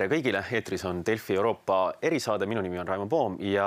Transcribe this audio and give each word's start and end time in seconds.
tere 0.00 0.14
kõigile, 0.14 0.40
eetris 0.56 0.80
on 0.88 1.02
Delfi 1.04 1.34
Euroopa 1.36 1.90
erisaade, 2.08 2.46
minu 2.48 2.62
nimi 2.64 2.78
on 2.80 2.88
Raimo 2.88 3.04
Poom 3.10 3.34
ja 3.44 3.66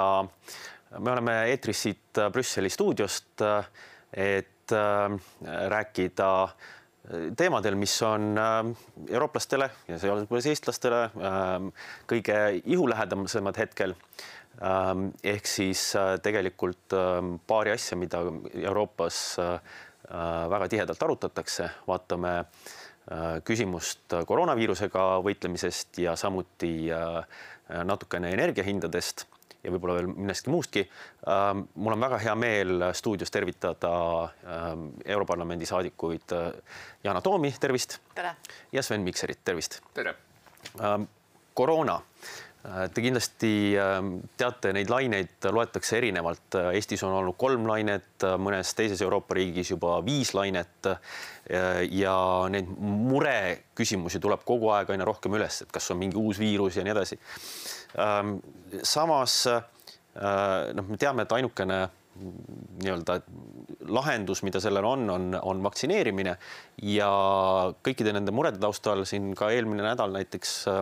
me 0.97 1.11
oleme 1.11 1.35
eetris 1.51 1.83
siit 1.85 2.21
Brüsseli 2.33 2.71
stuudiost, 2.73 3.43
et 4.17 4.73
rääkida 5.75 6.29
teemadel, 7.37 7.77
mis 7.77 7.93
on 8.07 8.33
eurooplastele 9.11 9.69
ja 9.91 9.99
sealhulgas 10.01 10.49
eestlastele 10.49 11.03
kõige 12.09 12.39
ihulähedasemad 12.65 13.59
hetkel. 13.61 13.93
ehk 15.23 15.45
siis 15.45 15.91
tegelikult 16.23 16.97
paari 17.45 17.77
asja, 17.77 17.97
mida 17.97 18.23
Euroopas 18.55 19.37
väga 20.49 20.67
tihedalt 20.69 21.03
arutatakse, 21.03 21.69
vaatame 21.87 22.39
Äh, 22.41 22.82
küsimust 23.43 24.13
koroonaviirusega 24.27 25.05
võitlemisest 25.25 25.97
ja 26.03 26.15
samuti 26.15 26.87
äh, 26.93 27.23
natukene 27.83 28.31
energiahindadest 28.31 29.25
ja 29.63 29.71
võib-olla 29.71 29.97
veel 29.97 30.07
millestki 30.11 30.51
muustki. 30.53 30.83
Äh, 31.27 31.49
mul 31.75 31.97
on 31.97 32.05
väga 32.05 32.21
hea 32.23 32.35
meel 32.39 32.87
stuudios 32.95 33.31
tervitada 33.31 33.91
Europarlamendi 35.05 35.67
saadikuid 35.67 36.37
Yana 37.03 37.21
Toomi, 37.21 37.51
tervist. 37.59 37.99
ja 38.71 38.83
Sven 38.83 39.01
Mikserit, 39.01 39.43
tervist. 39.43 39.81
tere. 39.93 40.15
koroona 41.53 41.99
Te 42.63 43.01
kindlasti 43.03 43.73
teate, 44.39 44.69
neid 44.71 44.87
laineid 44.87 45.47
loetakse 45.51 45.97
erinevalt. 45.97 46.55
Eestis 46.71 47.01
on 47.03 47.11
olnud 47.17 47.35
kolm 47.35 47.65
lainet, 47.67 48.23
mõnes 48.39 48.71
teises 48.77 49.01
Euroopa 49.03 49.35
riigis 49.35 49.73
juba 49.73 49.97
viis 50.05 50.31
lainet. 50.37 50.87
ja 51.91 52.15
neid 52.49 52.69
mureküsimusi 52.79 54.21
tuleb 54.23 54.45
kogu 54.47 54.71
aeg 54.71 54.93
aina 54.95 55.03
rohkem 55.03 55.35
üles, 55.35 55.61
et 55.65 55.71
kas 55.75 55.91
on 55.91 55.99
mingi 55.99 56.15
uus 56.15 56.39
viirus 56.39 56.77
ja 56.79 56.87
nii 56.87 56.95
edasi. 56.95 57.19
samas 58.83 59.35
noh, 59.45 60.87
me 60.87 60.97
teame, 60.97 61.27
et 61.27 61.35
ainukene 61.35 61.81
nii-öelda 62.13 63.19
lahendus, 63.93 64.43
mida 64.45 64.61
sellel 64.63 64.85
on, 64.85 65.07
on, 65.09 65.27
on 65.41 65.63
vaktsineerimine. 65.65 66.35
Ja 66.85 67.09
kõikide 67.85 68.13
nende 68.15 68.33
murede 68.35 68.61
taustal 68.61 69.03
siin 69.09 69.31
ka 69.37 69.49
eelmine 69.53 69.85
nädal 69.85 70.13
näiteks 70.15 70.53
äh, 70.71 70.81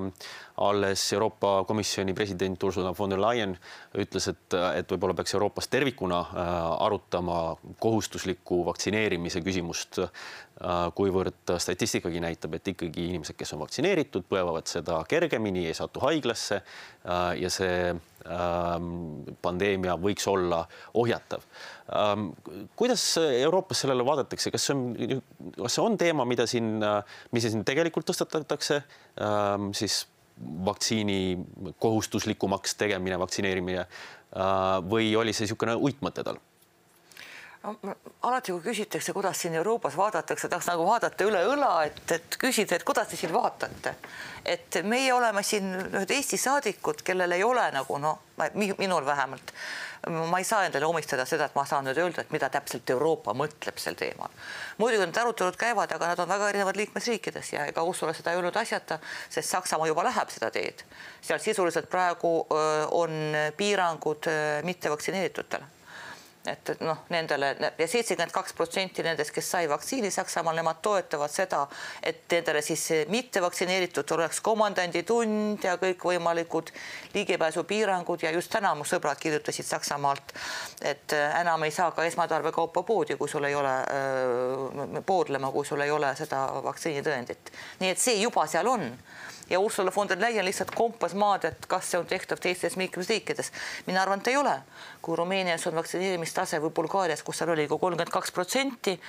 alles 0.62 1.06
Euroopa 1.16 1.54
Komisjoni 1.68 2.14
president 2.18 2.64
Ursula 2.64 2.94
von 2.98 3.14
der 3.14 3.22
Leyen 3.22 3.56
ütles, 3.98 4.28
et, 4.32 4.58
et 4.76 4.92
võib-olla 4.92 5.16
peaks 5.18 5.36
Euroopas 5.38 5.72
tervikuna 5.72 6.22
äh, 6.22 6.54
arutama 6.88 7.42
kohustusliku 7.80 8.64
vaktsineerimise 8.68 9.44
küsimust 9.46 10.02
kuivõrd 10.96 11.56
statistikagi 11.58 12.20
näitab, 12.22 12.54
et 12.54 12.68
ikkagi 12.74 13.08
inimesed, 13.10 13.34
kes 13.38 13.56
on 13.56 13.64
vaktsineeritud, 13.64 14.28
põevad 14.30 14.70
seda 14.70 15.00
kergemini, 15.10 15.66
ei 15.66 15.74
satu 15.78 16.04
haiglasse 16.06 16.62
äh, 16.62 17.32
ja 17.42 17.50
see 17.50 17.96
Ähm, 18.22 19.24
pandeemia 19.42 19.96
võiks 19.98 20.28
olla 20.30 20.60
ohjatav. 20.94 21.42
Ähm, 21.90 22.28
kuidas 22.78 23.02
Euroopas 23.18 23.82
sellele 23.82 24.06
vaadatakse, 24.06 24.52
kas 24.54 24.68
see 24.68 24.76
on, 24.76 24.84
kas 25.56 25.78
see 25.78 25.82
on 25.82 25.98
teema, 25.98 26.26
mida 26.30 26.46
siin, 26.50 26.76
mis 27.34 27.48
siin 27.48 27.66
tegelikult 27.66 28.06
tõstatatakse 28.12 28.78
ähm, 29.26 29.72
siis 29.74 30.04
vaktsiini 30.38 31.74
kohustuslikumaks 31.82 32.78
tegemine, 32.78 33.18
vaktsineerimine 33.22 33.82
äh, 33.82 33.90
või 34.86 35.16
oli 35.18 35.34
see 35.34 35.48
niisugune 35.48 35.80
uitmõte 35.82 36.28
tal? 36.28 36.38
Alati, 38.22 38.52
kui 38.52 38.62
küsitakse, 38.62 39.14
kuidas 39.14 39.42
siin 39.42 39.54
Euroopas 39.54 39.98
vaadatakse, 39.98 40.50
tahaks 40.50 40.70
nagu 40.72 40.86
vaadata 40.88 41.26
üle 41.28 41.44
õla, 41.46 41.72
et, 41.86 42.02
et 42.16 42.38
küsida, 42.42 42.78
et 42.78 42.86
kuidas 42.86 43.12
te 43.12 43.20
siin 43.20 43.34
vaatate. 43.34 43.96
et 44.46 44.82
meie 44.84 45.14
oleme 45.14 45.44
siin 45.46 45.70
ühed 45.84 46.12
Eesti 46.12 46.38
saadikud, 46.42 47.04
kellel 47.06 47.32
ei 47.38 47.44
ole 47.44 47.68
nagu 47.72 47.98
noh, 48.02 48.20
minul 48.58 49.06
vähemalt, 49.06 49.54
ma 50.10 50.40
ei 50.42 50.48
saa 50.48 50.66
endale 50.66 50.88
omistada 50.90 51.26
seda, 51.30 51.46
et 51.46 51.56
ma 51.56 51.66
saan 51.70 51.86
nüüd 51.86 52.00
öelda, 52.02 52.24
et 52.24 52.32
mida 52.34 52.50
täpselt 52.50 52.90
Euroopa 52.90 53.36
mõtleb 53.38 53.78
sel 53.78 53.94
teemal. 54.00 54.34
muidugi 54.82 55.06
need 55.06 55.20
arutelud 55.22 55.58
käivad, 55.62 55.94
aga 55.94 56.08
nad 56.14 56.24
on 56.24 56.34
väga 56.34 56.48
erinevad 56.50 56.80
liikmesriikides 56.82 57.54
ja 57.54 57.68
ega 57.70 57.84
Ursula 57.86 58.14
seda 58.18 58.34
ei 58.34 58.42
öelnud 58.42 58.58
asjata, 58.58 58.98
sest 59.30 59.50
Saksamaa 59.54 59.92
juba 59.92 60.08
läheb 60.10 60.34
seda 60.34 60.50
teed. 60.50 60.82
seal 61.22 61.40
sisuliselt 61.40 61.90
praegu 61.90 62.34
on 62.98 63.38
piirangud 63.58 64.32
mittevaktsineeritutele 64.66 65.81
et, 66.48 66.72
noh, 66.82 67.04
nendele 67.14 67.52
ja 67.62 67.88
seitsekümmend 67.88 68.34
kaks 68.34 68.56
protsenti 68.58 69.04
nendest, 69.06 69.34
kes 69.36 69.52
sai 69.54 69.70
vaktsiini 69.70 70.12
Saksamaal, 70.12 70.58
nemad 70.58 70.82
toetavad 70.82 71.32
seda, 71.32 71.62
et 72.04 72.24
nendele 72.32 72.64
siis 72.66 72.88
mittevaktsineeritud 73.12 74.16
oleks 74.18 74.42
komandanditund 74.46 75.64
ja 75.68 75.78
kõikvõimalikud 75.82 76.72
ligipääsupiirangud 77.14 78.26
ja 78.26 78.32
just 78.34 78.52
täna 78.54 78.74
mu 78.76 78.88
sõbrad 78.88 79.22
kirjutasid 79.22 79.70
Saksamaalt, 79.70 80.34
et 80.82 81.18
äh, 81.18 81.40
enam 81.42 81.64
ei 81.68 81.76
saa 81.76 81.92
ka 81.96 82.06
esmatarbekaupa 82.10 82.84
poodi, 82.84 83.20
kui 83.20 83.30
sul 83.30 83.46
ei 83.50 83.56
ole 83.56 83.76
äh, 83.82 85.02
poodlema, 85.06 85.52
kui 85.52 85.66
sul 85.66 85.86
ei 85.86 85.92
ole 85.92 86.16
seda 86.18 86.48
vaktsiinitõendit. 86.66 87.54
nii 87.80 87.94
et 87.94 88.02
see 88.02 88.18
juba 88.22 88.48
seal 88.50 88.68
on 88.68 88.90
ja 89.52 89.60
Ursula 89.60 89.92
von 89.96 90.10
der 90.10 90.20
Leyen 90.20 90.46
lihtsalt 90.46 90.72
kompas 90.76 91.14
maad, 91.14 91.46
et 91.46 91.66
kas 91.68 91.92
see 91.92 92.00
on 92.00 92.08
tehtav 92.08 92.40
teistes 92.40 92.78
liikmesriikides. 92.80 93.52
mina 93.88 94.02
arvan, 94.02 94.20
et 94.20 94.28
ei 94.28 94.38
ole. 94.38 94.56
kui 95.02 95.16
Rumeenias 95.16 95.68
on 95.68 95.76
vaktsineerimistase 95.76 96.62
või 96.62 96.70
Bulgaarias, 96.70 97.24
kus 97.24 97.38
seal 97.38 97.50
oli 97.50 97.68
ka 97.68 97.78
kolmkümmend 97.78 98.14
kaks 98.14 98.32
protsenti, 98.32 99.00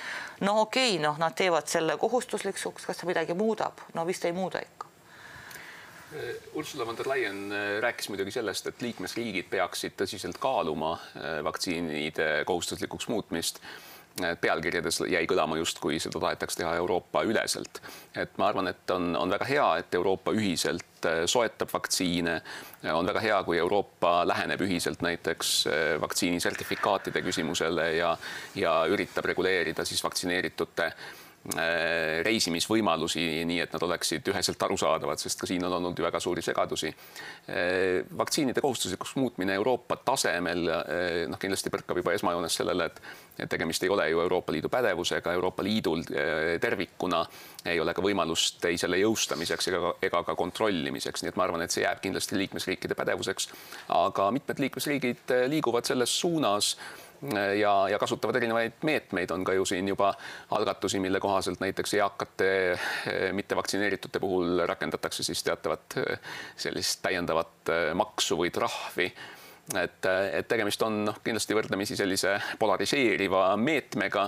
no 0.41 0.61
okei 0.61 0.97
okay,, 0.97 1.03
noh, 1.03 1.19
nad 1.19 1.35
teevad 1.39 1.67
selle 1.67 1.97
kohustuslikuks, 1.97 2.87
kas 2.87 2.99
see 2.99 3.07
midagi 3.07 3.35
muudab? 3.35 3.87
no 3.95 4.07
vist 4.07 4.25
ei 4.25 4.33
muuda 4.33 4.63
ikka. 4.63 4.91
Ursula 6.53 6.87
von 6.87 6.97
der 6.97 7.09
Leyen 7.09 7.53
äh, 7.53 7.81
rääkis 7.81 8.09
muidugi 8.09 8.31
sellest, 8.31 8.67
et 8.67 8.83
liikmesriigid 8.83 9.49
peaksid 9.51 9.95
tõsiselt 9.97 10.37
kaaluma 10.41 10.93
äh, 10.93 11.39
vaktsiinide 11.45 12.45
kohustuslikuks 12.45 13.09
muutmist 13.09 13.63
pealkirjades 14.41 15.01
jäi 15.09 15.25
kõlama 15.27 15.57
justkui 15.57 15.99
seda 16.03 16.21
tahetakse 16.21 16.61
teha 16.61 16.75
Euroopa 16.77 17.23
üleselt. 17.25 17.81
et 18.17 18.39
ma 18.39 18.49
arvan, 18.49 18.69
et 18.69 18.91
on, 18.91 19.17
on 19.17 19.31
väga 19.31 19.49
hea, 19.49 19.69
et 19.81 19.95
Euroopa 19.95 20.35
ühiselt 20.37 21.07
äh, 21.07 21.23
soetab 21.27 21.73
vaktsiine. 21.73 22.43
on 22.93 23.07
väga 23.07 23.21
hea, 23.21 23.43
kui 23.45 23.59
Euroopa 23.59 24.27
läheneb 24.29 24.61
ühiselt 24.61 25.03
näiteks 25.03 25.67
äh, 25.67 26.01
vaktsiinisertifikaatide 26.01 27.23
küsimusele 27.23 27.93
ja, 27.97 28.17
ja 28.55 28.85
üritab 28.89 29.25
reguleerida 29.25 29.85
siis 29.85 30.05
vaktsineeritute 30.05 30.93
Äh, 30.93 31.22
reisimisvõimalusi, 32.23 33.23
nii 33.49 33.59
et 33.65 33.73
nad 33.75 33.83
oleksid 33.83 34.29
üheselt 34.31 34.63
arusaadavad, 34.63 35.19
sest 35.19 35.41
ka 35.41 35.49
siin 35.51 35.65
on 35.67 35.75
olnud 35.75 35.99
ju 35.99 36.05
väga 36.07 36.21
suuri 36.23 36.43
segadusi. 36.45 36.93
Äh, 36.93 38.05
vaktsiinide 38.19 38.63
kohustuslikuks 38.63 39.17
muutmine 39.19 39.57
Euroopa 39.59 39.97
tasemel 40.07 40.71
äh, 40.71 40.87
noh, 41.31 41.41
kindlasti 41.43 41.73
põrkab 41.75 41.99
juba 41.99 42.15
esmajoones 42.15 42.61
sellele, 42.63 42.87
et 42.91 43.03
et 43.43 43.49
tegemist 43.49 43.83
ei 43.83 43.89
ole 43.89 44.05
ju 44.11 44.21
Euroopa 44.21 44.53
Liidu 44.53 44.69
pädevusega, 44.69 45.33
Euroopa 45.33 45.65
Liidul 45.65 46.03
tervikuna 46.61 47.23
ei 47.65 47.81
ole 47.81 47.95
ka 47.97 48.03
võimalust 48.05 48.67
ei 48.69 48.77
selle 48.79 48.99
jõustamiseks 49.01 49.71
ega, 49.71 49.95
ega 50.05 50.21
ka 50.27 50.35
kontrollimiseks, 50.37 51.25
nii 51.25 51.33
et 51.33 51.39
ma 51.41 51.47
arvan, 51.49 51.65
et 51.65 51.73
see 51.73 51.83
jääb 51.83 52.03
kindlasti 52.05 52.37
liikmesriikide 52.37 52.95
pädevuseks. 52.95 53.49
aga 53.89 54.29
mitmed 54.37 54.61
liikmesriigid 54.61 55.33
liiguvad 55.49 55.89
selles 55.89 56.13
suunas 56.21 56.77
ja, 57.59 57.89
ja 57.89 57.99
kasutavad 57.99 58.37
erinevaid 58.37 58.83
meetmeid, 58.83 59.31
on 59.31 59.45
ka 59.45 59.55
ju 59.55 59.65
siin 59.65 59.89
juba 59.89 60.13
algatusi, 60.51 61.01
mille 61.01 61.21
kohaselt 61.21 61.61
näiteks 61.61 61.95
eakate 61.95 62.49
eh, 62.73 63.29
mittevaktsineeritute 63.33 64.21
puhul 64.21 64.65
rakendatakse 64.67 65.23
siis 65.23 65.43
teatavat 65.43 65.99
eh, 66.03 66.19
sellist 66.57 67.03
täiendavat 67.03 67.71
eh, 67.71 67.93
maksu 67.95 68.39
või 68.39 68.51
trahvi. 68.51 69.13
Et, 69.79 70.07
et 70.33 70.49
tegemist 70.51 70.83
on 70.83 71.05
noh, 71.07 71.21
kindlasti 71.25 71.55
võrdlemisi 71.55 71.97
sellise 71.97 72.35
polariseeriva 72.59 73.53
meetmega 73.57 74.27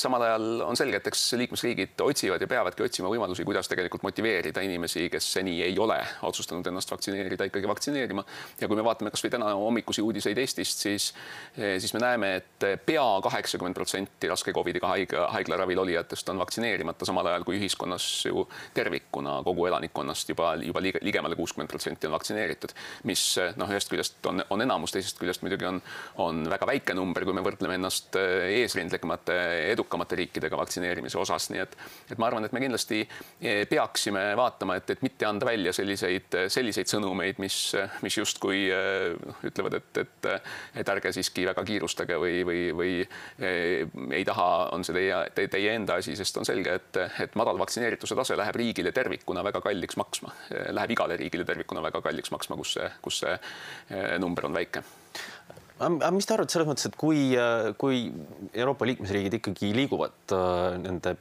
samal 0.00 0.22
ajal 0.24 0.62
on 0.64 0.78
selge, 0.78 0.96
et 0.96 1.08
eks 1.10 1.22
liikmesriigid 1.36 2.00
otsivad 2.00 2.40
ja 2.40 2.48
peavadki 2.48 2.86
otsima 2.86 3.10
võimalusi, 3.12 3.44
kuidas 3.44 3.68
tegelikult 3.68 4.04
motiveerida 4.06 4.62
inimesi, 4.64 5.08
kes 5.12 5.26
seni 5.34 5.58
ei 5.64 5.74
ole 5.78 5.98
otsustanud 6.24 6.66
ennast 6.70 6.90
vaktsineerida, 6.90 7.44
ikkagi 7.50 7.68
vaktsineerima. 7.68 8.24
ja 8.60 8.68
kui 8.68 8.78
me 8.78 8.84
vaatame 8.84 9.12
kasvõi 9.12 9.30
täna 9.34 9.50
hommikusi 9.58 10.02
uudiseid 10.02 10.38
Eestist, 10.38 10.84
siis, 10.86 11.14
eh, 11.58 11.76
siis 11.80 11.92
me 11.94 12.00
näeme, 12.00 12.34
et 12.36 12.66
pea 12.86 13.04
kaheksakümmend 13.22 13.76
protsenti 13.76 14.28
raske 14.28 14.52
Covidiga 14.52 14.88
haigla, 14.88 15.26
haiglaravil 15.36 15.84
olijatest 15.84 16.28
on 16.28 16.40
vaktsineerimata, 16.40 17.04
samal 17.08 17.26
ajal 17.26 17.44
kui 17.44 17.58
ühiskonnas 17.60 18.08
ju 18.26 18.46
tervikuna 18.74 19.42
kogu 19.44 19.66
elanikkonnast 19.66 20.32
juba, 20.32 20.54
juba 20.62 20.82
ligemale 20.82 21.36
kuuskümmend 21.36 21.70
protsenti 21.70 22.08
on 22.08 22.16
vaktsineeritud. 22.16 22.72
mis 23.04 23.36
noh, 23.56 23.68
ühest 23.68 23.92
küljest 23.92 24.26
on, 24.26 24.44
on 24.50 24.64
enamus, 24.64 24.92
teisest 24.96 25.20
küljest 25.20 25.44
muidugi 25.44 25.68
on, 25.68 25.82
on 26.16 26.44
väga 26.50 26.66
väike 26.66 26.94
number, 26.94 27.24
kui 27.24 27.36
me 27.36 27.44
võrdleme 27.44 27.76
ennast 27.80 28.16
eesrindlikumate 28.16 29.41
edukamate 29.72 30.16
riikidega 30.18 30.58
vaktsineerimise 30.58 31.18
osas, 31.18 31.48
nii 31.52 31.62
et, 31.62 31.76
et 32.12 32.20
ma 32.20 32.28
arvan, 32.28 32.46
et 32.46 32.54
me 32.54 32.62
kindlasti 32.62 33.02
peaksime 33.70 34.24
vaatama, 34.38 34.76
et, 34.80 34.94
et 34.94 35.02
mitte 35.04 35.26
anda 35.28 35.46
välja 35.48 35.72
selliseid, 35.76 36.36
selliseid 36.52 36.90
sõnumeid, 36.90 37.40
mis, 37.42 37.56
mis 38.04 38.18
justkui 38.18 38.64
noh, 38.70 39.42
ütlevad, 39.48 39.78
et, 39.80 40.02
et, 40.04 40.30
et 40.82 40.92
ärge 40.94 41.12
siiski 41.16 41.46
väga 41.48 41.64
kiirustage 41.66 42.18
või, 42.20 42.42
või, 42.46 42.62
või 42.76 42.94
ei 44.16 44.24
taha, 44.28 44.48
on 44.76 44.86
see 44.86 44.96
teie 44.96 45.20
te,, 45.34 45.48
teie 45.52 45.76
enda 45.76 45.98
asi, 46.00 46.16
sest 46.18 46.40
on 46.40 46.48
selge, 46.48 46.78
et, 46.80 47.02
et 47.26 47.38
madal 47.38 47.60
vaktsineerituse 47.60 48.18
tase 48.18 48.38
läheb 48.38 48.58
riigile 48.62 48.94
tervikuna 48.94 49.44
väga 49.44 49.62
kalliks 49.64 49.98
maksma, 50.00 50.34
läheb 50.70 50.96
igale 50.96 51.18
riigile 51.20 51.46
tervikuna 51.48 51.84
väga 51.84 52.02
kalliks 52.04 52.34
maksma, 52.34 52.58
kus 52.60 52.76
see, 52.78 52.90
kus 53.04 53.22
see 53.24 53.38
number 54.22 54.50
on 54.50 54.60
väike 54.60 54.84
aga 55.86 56.10
mis 56.14 56.28
te 56.28 56.36
arvate 56.36 56.54
selles 56.54 56.68
mõttes, 56.68 56.88
et 56.88 56.96
kui, 57.00 57.32
kui 57.80 58.04
Euroopa 58.52 58.88
liikmesriigid 58.88 59.38
ikkagi 59.40 59.72
liiguvad 59.76 60.34
äh, 60.36 60.78
nende 60.82 61.16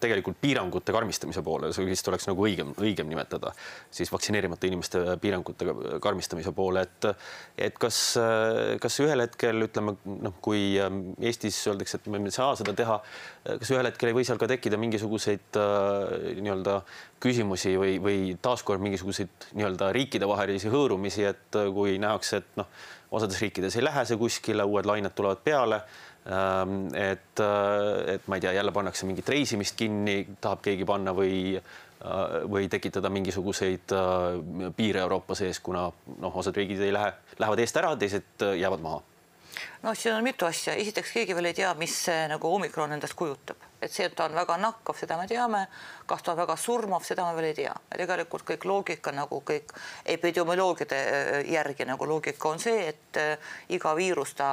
tegelikult 0.00 0.38
piirangute 0.40 0.92
karmistamise 0.94 1.42
poole, 1.44 1.72
see 1.74 1.86
vist 1.88 2.08
oleks 2.10 2.28
nagu 2.28 2.44
õigem, 2.46 2.72
õigem 2.80 3.08
nimetada 3.10 3.52
siis 3.90 4.10
vaktsineerimata 4.12 4.68
inimeste 4.68 5.02
piirangute 5.22 5.74
karmistamise 6.02 6.52
poole, 6.56 6.84
et 6.86 7.08
et 7.70 7.78
kas, 7.80 7.98
kas 8.80 9.00
ühel 9.02 9.24
hetkel 9.24 9.66
ütleme 9.66 9.96
noh, 10.04 10.36
kui 10.42 10.74
ähm, 10.80 11.02
Eestis 11.20 11.58
öeldakse, 11.70 11.98
et 12.00 12.08
me 12.12 12.22
ei 12.22 12.34
saa 12.34 12.54
seda 12.58 12.74
teha, 12.76 13.00
kas 13.50 13.72
ühel 13.74 13.88
hetkel 13.90 14.12
ei 14.12 14.18
või 14.20 14.26
seal 14.28 14.40
ka 14.40 14.48
tekkida 14.50 14.78
mingisuguseid 14.80 15.58
äh, 15.60 16.14
nii-öelda 16.40 16.80
küsimusi 17.20 17.74
või, 17.80 17.98
või 18.02 18.20
taaskord 18.42 18.82
mingisuguseid 18.84 19.50
nii-öelda 19.58 19.90
riikidevahelisi 19.96 20.72
hõõrumisi, 20.72 21.26
et 21.28 21.60
kui 21.74 21.98
nähakse, 22.00 22.40
et 22.40 22.56
noh 22.60 22.70
osades 23.10 23.40
riikides 23.42 23.76
ei 23.76 23.84
lähe 23.84 24.04
see 24.06 24.18
kuskile, 24.18 24.64
uued 24.64 24.86
lained 24.86 25.14
tulevad 25.16 25.42
peale. 25.44 25.80
Ähm, 26.26 26.94
et, 26.94 27.40
äh, 27.40 28.14
et 28.14 28.26
ma 28.28 28.36
ei 28.36 28.40
tea, 28.40 28.52
jälle 28.52 28.72
pannakse 28.72 29.06
mingit 29.08 29.28
reisimist 29.28 29.76
kinni, 29.76 30.26
tahab 30.40 30.60
keegi 30.60 30.84
panna 30.84 31.14
või, 31.16 31.54
äh, 31.56 32.34
või 32.44 32.68
tekitada 32.68 33.08
mingisuguseid 33.08 33.94
äh, 33.96 34.72
piire 34.76 35.00
Euroopa 35.00 35.34
sees, 35.34 35.62
kuna 35.64 35.86
noh, 36.20 36.36
osad 36.36 36.60
riigid 36.60 36.82
ei 36.84 36.92
lähe, 36.92 37.14
lähevad 37.40 37.62
eest 37.64 37.80
ära, 37.80 37.94
teised 37.96 38.44
jäävad 38.44 38.84
maha 38.84 39.00
noh, 39.80 39.96
siin 39.96 40.12
on 40.14 40.24
mitu 40.24 40.44
asja, 40.44 40.74
esiteks 40.76 41.14
keegi 41.14 41.34
veel 41.36 41.48
ei 41.50 41.56
tea, 41.56 41.72
mis 41.80 41.96
see 42.04 42.28
nagu 42.28 42.52
omikron 42.52 42.92
endast 42.92 43.16
kujutab, 43.16 43.64
et 43.80 43.88
see, 43.88 44.04
et 44.10 44.14
ta 44.16 44.28
on 44.28 44.36
väga 44.36 44.58
nakkav, 44.60 44.98
seda 45.00 45.16
me 45.16 45.24
teame. 45.28 45.64
kas 46.06 46.22
ta 46.22 46.34
on 46.34 46.38
väga 46.42 46.56
surmav, 46.56 47.00
seda 47.06 47.24
me 47.24 47.32
veel 47.38 47.48
ei 47.48 47.56
tea. 47.62 47.72
tegelikult 47.96 48.44
kõik 48.44 48.68
loogika 48.68 49.12
nagu 49.16 49.40
kõik 49.40 49.72
epidemioloogide 50.04 51.00
järgi 51.48 51.88
nagu 51.88 52.06
loogika 52.12 52.52
on 52.52 52.60
see, 52.60 52.92
et 52.92 53.20
iga 53.72 53.96
viirus 53.96 54.34
ta 54.34 54.52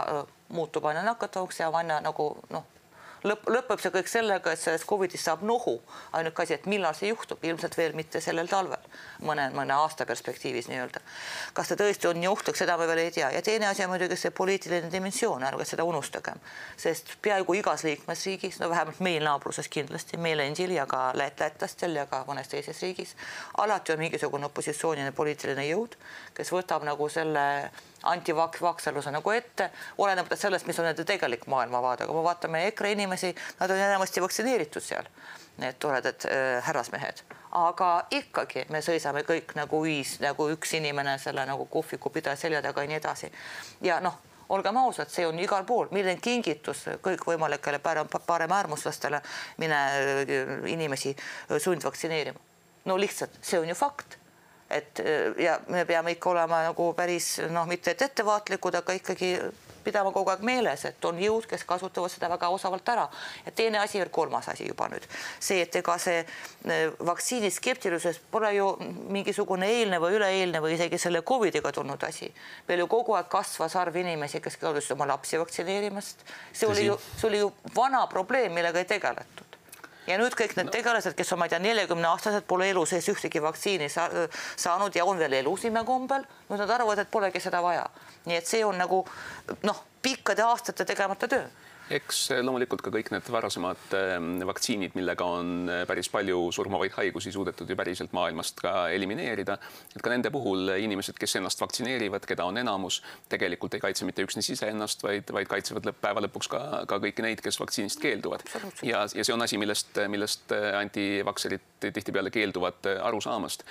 muutub 0.50 0.86
aina 0.86 1.04
nakatavaks 1.04 1.60
ja 1.60 1.70
aina 1.70 2.02
nagu 2.02 2.32
noh 2.50 2.66
lõpp, 3.26 3.48
lõpeb 3.50 3.82
see 3.82 3.92
kõik 3.94 4.10
sellega, 4.12 4.52
et 4.54 4.62
sellest 4.62 4.86
Covidist 4.88 5.26
saab 5.26 5.44
nohu. 5.46 5.78
ainuke 6.14 6.44
asi, 6.44 6.54
et 6.54 6.66
millal 6.66 6.96
see 6.96 7.10
juhtub, 7.10 7.44
ilmselt 7.44 7.78
veel 7.78 7.96
mitte 7.96 8.22
sellel 8.22 8.48
talvel, 8.48 8.84
mõne, 9.22 9.50
mõne 9.56 9.74
aasta 9.74 10.06
perspektiivis 10.06 10.68
nii-öelda. 10.70 11.02
kas 11.54 11.68
ta 11.68 11.76
tõesti 11.76 12.08
on 12.10 12.20
nii 12.20 12.28
ohtlik, 12.28 12.58
seda 12.58 12.78
me 12.78 12.88
veel 12.88 13.04
ei 13.06 13.12
tea 13.12 13.30
ja 13.32 13.42
teine 13.42 13.68
asi 13.68 13.84
on 13.84 13.90
muidugi 13.90 14.16
see 14.16 14.32
poliitiline 14.32 14.92
dimensioon, 14.92 15.44
ärge 15.44 15.66
seda 15.66 15.84
unustagem, 15.84 16.40
sest 16.78 17.18
peaaegu 17.22 17.54
igas 17.54 17.84
liikmesriigis, 17.84 18.60
no 18.60 18.70
vähemalt 18.70 19.00
meil 19.00 19.24
naabruses 19.24 19.68
kindlasti, 19.68 20.18
meil 20.18 20.40
endil 20.40 20.72
ja 20.72 20.86
ka 20.86 21.12
lätlastel 21.14 21.96
ja 21.96 22.06
ka 22.06 22.24
mõnes 22.28 22.50
teises 22.52 22.82
riigis, 22.82 23.16
alati 23.58 23.94
on 23.94 24.00
mingisugune 24.00 24.46
opositsiooniline 24.46 25.12
poliitiline 25.12 25.68
jõud, 25.68 25.98
kes 26.38 26.52
võtab 26.54 26.86
nagu 26.86 27.10
selle 27.10 27.48
antivakserluse 28.04 29.12
nagu 29.12 29.32
ette, 29.32 29.70
olenemata 29.98 30.36
sellest, 30.36 30.68
mis 30.68 30.80
on 30.80 30.86
nende 30.86 31.06
tegelik 31.08 31.48
maailmavaade, 31.50 32.04
aga 32.04 32.14
kui 32.14 32.20
me 32.20 32.28
vaatame 32.28 32.64
EKRE 32.68 32.92
inimesi, 32.92 33.34
nad 33.60 33.72
on 33.74 33.82
enamasti 33.82 34.22
vaktsineeritud 34.22 34.84
seal, 34.84 35.10
need 35.58 35.80
toredad 35.82 36.28
äh, 36.30 36.62
härrasmehed, 36.66 37.24
aga 37.58 37.92
ikkagi 38.14 38.68
me 38.70 38.82
seisame 38.86 39.26
kõik 39.28 39.56
nagu 39.58 39.82
ühis, 39.86 40.18
nagu 40.22 40.50
üks 40.54 40.76
inimene 40.78 41.18
selle 41.22 41.46
nagu 41.50 41.66
kohvikupidaja 41.66 42.38
selja 42.38 42.62
taga 42.66 42.86
ja 42.86 42.92
nii 42.92 43.00
edasi. 43.00 43.32
ja 43.82 44.00
noh, 44.04 44.20
olgem 44.50 44.78
ausad, 44.78 45.10
see 45.12 45.26
on 45.28 45.40
igal 45.40 45.66
pool, 45.66 45.90
milline 45.92 46.22
kingitus 46.22 46.86
kõikvõimalikele 47.04 47.82
paremäärmuslastele 48.28 49.22
mine 49.58 49.82
äh, 49.82 50.72
inimesi 50.74 51.16
sundvaktsineerima. 51.58 52.40
no 52.86 52.98
lihtsalt 52.98 53.42
see 53.42 53.60
on 53.60 53.70
ju 53.70 53.76
fakt 53.76 54.20
et 54.69 55.00
ja 55.40 55.60
me 55.68 55.86
peame 55.86 56.12
ikka 56.12 56.30
olema 56.30 56.64
nagu 56.68 56.92
päris 56.94 57.38
noh, 57.50 57.68
mitte 57.69 57.94
et 57.94 58.02
ettevaatlikud, 58.02 58.75
aga 58.75 58.96
ikkagi 59.00 59.31
pidama 59.88 60.12
kogu 60.12 60.31
aeg 60.34 60.44
meeles, 60.46 60.84
et 60.90 61.06
on 61.08 61.19
jõud, 61.22 61.48
kes 61.48 61.64
kasutavad 61.68 62.12
seda 62.12 62.30
väga 62.31 62.50
osavalt 62.54 62.90
ära. 62.92 63.08
ja 63.46 63.54
teine 63.56 63.80
asi, 63.80 64.02
kolmas 64.12 64.50
asi 64.52 64.68
juba 64.68 64.90
nüüd 64.92 65.08
see, 65.40 65.62
et 65.64 65.75
ega 65.80 65.98
see 66.02 66.19
äh, 66.19 66.92
vaktsiini 67.12 67.52
skeptilisus 67.54 68.19
pole 68.31 68.54
ju 68.58 68.69
mingisugune 69.16 69.69
eilne 69.78 70.02
või 70.04 70.19
üleeilne 70.19 70.62
või 70.64 70.75
isegi 70.75 71.00
selle 71.02 71.24
Covidiga 71.28 71.72
tulnud 71.72 72.04
asi. 72.04 72.31
meil 72.68 72.84
ju 72.84 72.88
kogu 72.92 73.16
aeg 73.18 73.31
kasvas 73.31 73.75
arv 73.80 73.96
inimesi, 74.04 74.44
kes 74.44 74.60
keeldusid 74.60 74.98
oma 74.98 75.08
lapsi 75.13 75.40
vaktsineerimast. 75.40 76.25
see 76.54 76.70
oli 76.70 76.88
ju, 76.90 77.00
see 77.16 77.30
oli 77.31 77.44
ju 77.46 77.54
vana 77.75 78.08
probleem, 78.12 78.54
millega 78.60 78.84
ei 78.84 78.92
tegeletud 78.96 79.47
ja 80.07 80.18
nüüd 80.19 80.36
kõik 80.38 80.56
need 80.57 80.69
no. 80.69 80.74
tegelased, 80.74 81.15
kes 81.18 81.33
on, 81.33 81.42
ma 81.42 81.48
ei 81.48 81.54
tea, 81.54 81.62
neljakümne 81.63 82.07
aastased, 82.09 82.45
pole 82.48 82.69
elu 82.71 82.86
sees 82.89 83.07
ühtegi 83.12 83.42
vaktsiini 83.44 83.89
sa 83.92 84.07
saanud 84.56 84.95
ja 84.95 85.06
on 85.06 85.19
veel 85.19 85.39
elus 85.42 85.68
imekombel, 85.69 86.25
nüüd 86.50 86.63
nad 86.63 86.75
arvavad, 86.77 87.04
et 87.04 87.12
polegi 87.12 87.44
seda 87.44 87.62
vaja. 87.63 87.86
nii 88.25 88.38
et 88.39 88.48
see 88.48 88.63
on 88.65 88.77
nagu 88.77 89.04
noh, 89.63 89.83
pikkade 90.01 90.44
aastate 90.44 90.86
tegemata 90.86 91.27
töö 91.27 91.48
eks 91.94 92.19
eh, 92.36 92.42
loomulikult 92.44 92.81
ka 92.84 92.92
kõik 92.92 93.10
need 93.13 93.30
varasemad 93.31 93.94
eh, 93.95 94.16
vaktsiinid, 94.48 94.95
millega 94.98 95.28
on 95.28 95.69
eh, 95.72 95.84
päris 95.88 96.10
palju 96.12 96.50
surmavaid 96.56 96.95
haigusi 96.98 97.31
suudetud 97.31 97.69
ju 97.69 97.78
päriselt 97.80 98.13
maailmast 98.16 98.60
ka 98.63 98.74
elimineerida. 98.94 99.57
et 99.95 100.04
ka 100.04 100.12
nende 100.12 100.31
puhul 100.34 100.74
inimesed, 100.75 101.18
kes 101.19 101.38
ennast 101.39 101.62
vaktsineerivad, 101.63 102.25
keda 102.28 102.48
on 102.48 102.60
enamus, 102.60 103.01
tegelikult 103.31 103.78
ei 103.78 103.84
kaitse 103.84 104.07
mitte 104.07 104.25
üksnes 104.25 104.50
iseennast, 104.54 105.04
vaid, 105.04 105.31
vaid 105.34 105.48
kaitsevad 105.51 105.88
lõpp, 105.88 106.01
päeva 106.04 106.24
lõpuks 106.28 106.51
ka, 106.51 106.63
ka 106.89 107.00
kõiki 107.04 107.24
neid, 107.25 107.44
kes 107.44 107.60
vaktsiinist 107.62 108.04
keelduvad. 108.04 108.44
ja, 108.84 109.06
ja 109.07 109.24
see 109.24 109.36
on 109.36 109.45
asi, 109.45 109.60
millest, 109.62 109.95
millest 110.12 110.51
antivakserid 110.51 111.88
tihtipeale 111.94 112.31
keelduvad 112.34 112.89
aru 113.04 113.22
saamast. 113.22 113.63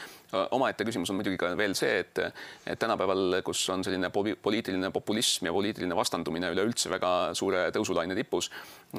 omaette 0.50 0.84
küsimus 0.86 1.10
on 1.10 1.20
muidugi 1.20 1.38
ka 1.40 1.52
veel 1.58 1.74
see, 1.78 2.00
et, 2.00 2.20
et 2.66 2.78
tänapäeval, 2.78 3.40
kus 3.44 3.60
on 3.70 3.84
selline 3.84 4.10
poliitiline 4.10 4.90
populism 4.94 5.48
ja 5.48 5.52
poliitiline 5.52 5.96
vastandumine 5.96 6.50
üleüldse 6.54 6.90
väga 6.90 7.12
suure 7.34 7.66
tõusulaine 7.74 8.05
aine 8.06 8.16
tipus. 8.18 8.50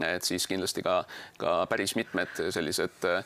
et 0.04 0.24
siis 0.24 0.48
kindlasti 0.48 0.84
ka, 0.86 1.02
ka 1.40 1.58
päris 1.72 1.96
mitmed 1.96 2.42
sellised 2.54 3.08
äh, 3.08 3.24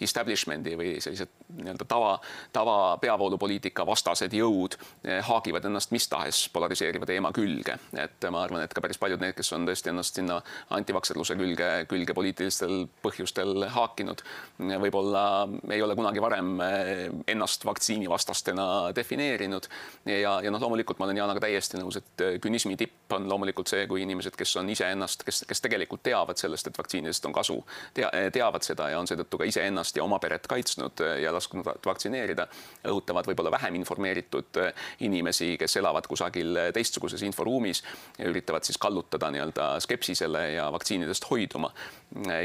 establishment'i 0.00 0.76
või 0.78 0.96
sellised 1.00 1.32
nii-öelda 1.56 1.86
tava, 1.88 2.16
tava 2.52 2.76
peavoolupoliitika 3.00 3.86
vastased 3.86 4.34
jõud 4.36 4.76
eh, 5.04 5.20
haagivad 5.24 5.64
ennast 5.68 5.92
mis 5.94 6.08
tahes 6.08 6.46
polariseeriva 6.52 7.06
teema 7.06 7.32
külge. 7.32 7.78
et 7.96 8.28
ma 8.30 8.42
arvan, 8.42 8.64
et 8.64 8.74
ka 8.74 8.82
päris 8.84 8.98
paljud 8.98 9.22
need, 9.22 9.34
kes 9.36 9.52
on 9.56 9.66
tõesti 9.68 9.92
ennast 9.92 10.20
sinna 10.20 10.40
antivakserluse 10.76 11.36
külge, 11.38 11.70
külge 11.90 12.14
poliitilistel 12.14 12.86
põhjustel 13.02 13.68
haakinud, 13.72 14.22
võib-olla 14.58 15.24
ei 15.70 15.82
ole 15.82 15.96
kunagi 15.98 16.22
varem 16.22 16.60
eh, 16.60 17.04
ennast 17.26 17.64
vaktsiinivastastena 17.64 18.92
defineerinud. 18.96 19.68
ja, 20.06 20.38
ja 20.42 20.50
noh, 20.50 20.60
loomulikult 20.60 20.98
ma 20.98 21.08
olen 21.08 21.22
Jaanaga 21.22 21.46
täiesti 21.46 21.80
nõus, 21.80 22.00
et 22.00 22.26
künismi 22.42 22.76
tipp 22.76 23.12
on 23.12 23.28
loomulikult 23.28 23.70
see, 23.70 23.86
kui 23.86 24.02
inimesed, 24.02 24.36
kes 24.36 24.56
on 24.60 24.70
iseennast, 24.70 25.24
kes, 25.26 25.44
kes 25.48 25.60
tegelikult 25.64 26.02
teavad 26.06 26.38
sellest, 26.38 26.66
et 26.66 26.78
vaktsiinidest 26.78 27.26
on 27.26 27.34
kasu 27.36 27.58
tea,, 27.94 28.10
teavad 28.32 28.62
seda 28.66 28.90
ja 28.90 29.00
on 29.00 29.08
seetõttu 29.08 29.40
ka 29.40 29.48
iseennast 29.48 29.85
ennast 29.86 29.96
ja 29.96 30.04
oma 30.04 30.18
peret 30.18 30.46
kaitsnud 30.46 31.00
äh, 31.00 31.20
ja 31.22 31.32
lasknud 31.32 31.66
vaktsineerida, 31.86 32.46
õhutavad 32.88 33.26
võib-olla 33.28 33.52
vähem 33.54 33.78
informeeritud 33.78 34.58
äh, 34.58 34.72
inimesi, 35.00 35.56
kes 35.58 35.76
elavad 35.78 36.06
kusagil 36.06 36.56
äh, 36.56 36.72
teistsuguses 36.74 37.22
inforuumis 37.22 37.82
üritavad 38.18 38.64
siis 38.64 38.78
kallutada 38.78 39.30
nii-öelda 39.30 39.78
skepsisele 39.80 40.52
ja 40.56 40.70
vaktsiinidest 40.72 41.30
hoiduma. 41.30 41.70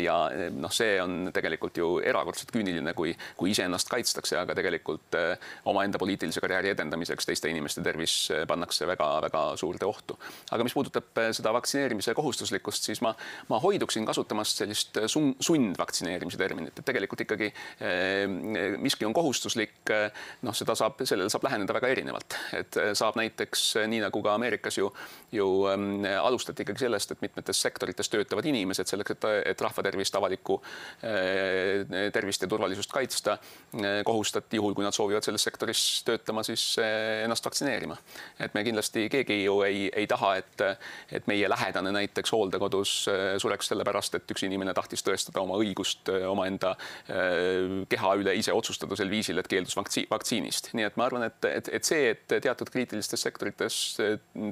ja 0.02 0.16
noh, 0.52 0.72
see 0.74 0.96
on 1.02 1.30
tegelikult 1.34 1.78
ju 1.78 2.00
erakordselt 2.04 2.52
küüniline, 2.52 2.94
kui, 2.98 3.14
kui 3.38 3.52
iseennast 3.54 3.90
kaitstakse, 3.90 4.36
aga 4.40 4.56
tegelikult 4.58 5.16
omaenda 5.70 6.00
poliitilise 6.02 6.42
karjääri 6.42 6.72
edendamiseks 6.74 7.30
teiste 7.30 7.50
inimeste 7.50 7.84
tervis 7.86 8.16
pannakse 8.50 8.88
väga-väga 8.90 9.44
suurde 9.62 9.86
ohtu. 9.86 10.18
aga 10.52 10.66
mis 10.66 10.74
puudutab 10.74 11.22
seda 11.32 11.54
vaktsineerimise 11.54 12.16
kohustuslikkust, 12.18 12.90
siis 12.90 13.02
ma, 13.06 13.14
ma 13.50 13.60
hoiduksin 13.62 14.06
kasutamast 14.06 14.64
sellist 14.64 14.98
sundvaktsineerimise 15.40 16.42
terminit, 16.42 16.80
et 16.80 16.86
tegelikult 16.92 17.22
ikkagi 17.32 17.52
miski 18.82 19.06
on 19.08 19.14
kohustuslik, 19.16 19.92
noh, 20.46 20.56
seda 20.56 20.76
saab, 20.78 21.02
sellele 21.08 21.30
saab 21.32 21.46
läheneda 21.48 21.76
väga 21.76 21.92
erinevalt, 21.94 22.38
et 22.58 22.78
saab 22.98 23.18
näiteks 23.20 23.66
nii 23.92 24.02
nagu 24.04 24.22
ka 24.24 24.36
Ameerikas 24.36 24.78
ju, 24.78 24.90
ju 25.32 25.48
ähm, 25.72 26.06
alustati 26.22 26.66
ikkagi 26.66 26.86
sellest, 26.86 27.16
et 27.16 27.24
mitmetes 27.24 27.62
sektorites 27.62 28.10
töötavad 28.12 28.46
inimesed 28.50 28.90
selleks, 28.90 29.16
et, 29.16 29.28
et 29.54 29.64
rahva 29.64 29.86
tervist, 29.86 30.16
avalikku 30.16 30.60
tervist 32.14 32.42
ja 32.44 32.50
turvalisust 32.50 32.92
kaitsta, 32.92 33.38
kohustati 34.06 34.60
juhul, 34.60 34.76
kui 34.78 34.86
nad 34.86 34.96
soovivad 34.96 35.26
selles 35.26 35.44
sektoris 35.48 35.82
töötama, 36.08 36.44
siis 36.44 36.64
ennast 36.82 37.46
vaktsineerima. 37.46 37.98
et 38.40 38.54
me 38.54 38.64
kindlasti 38.64 39.08
keegi 39.10 39.44
ju 39.44 39.62
ei, 39.66 39.90
ei 39.96 40.08
taha, 40.08 40.36
et, 40.42 40.64
et 41.12 41.28
meie 41.28 41.50
lähedane 41.50 41.92
näiteks 41.96 42.32
hooldekodus 42.32 42.94
sureks 43.42 43.72
sellepärast, 43.72 44.16
et 44.16 44.34
üks 44.34 44.46
inimene 44.48 44.74
tahtis 44.74 45.04
tõestada 45.06 45.42
oma 45.44 45.58
õigust 45.62 46.12
omaenda 46.28 46.76
keha 47.90 48.14
üle 48.22 48.34
ise 48.38 48.54
otsustada 48.54 48.98
sel 49.00 49.12
viisil, 49.12 49.40
et 49.42 49.50
keeldus 49.52 49.78
vaktsiinist. 49.78 50.72
nii 50.78 50.88
et 50.88 51.00
ma 51.00 51.08
arvan, 51.08 51.26
et, 51.28 51.50
et, 51.50 51.72
et 51.80 51.88
see, 51.88 52.12
et 52.16 52.38
teatud 52.44 52.70
kriitilistes 52.74 53.28
sektorites 53.28 53.80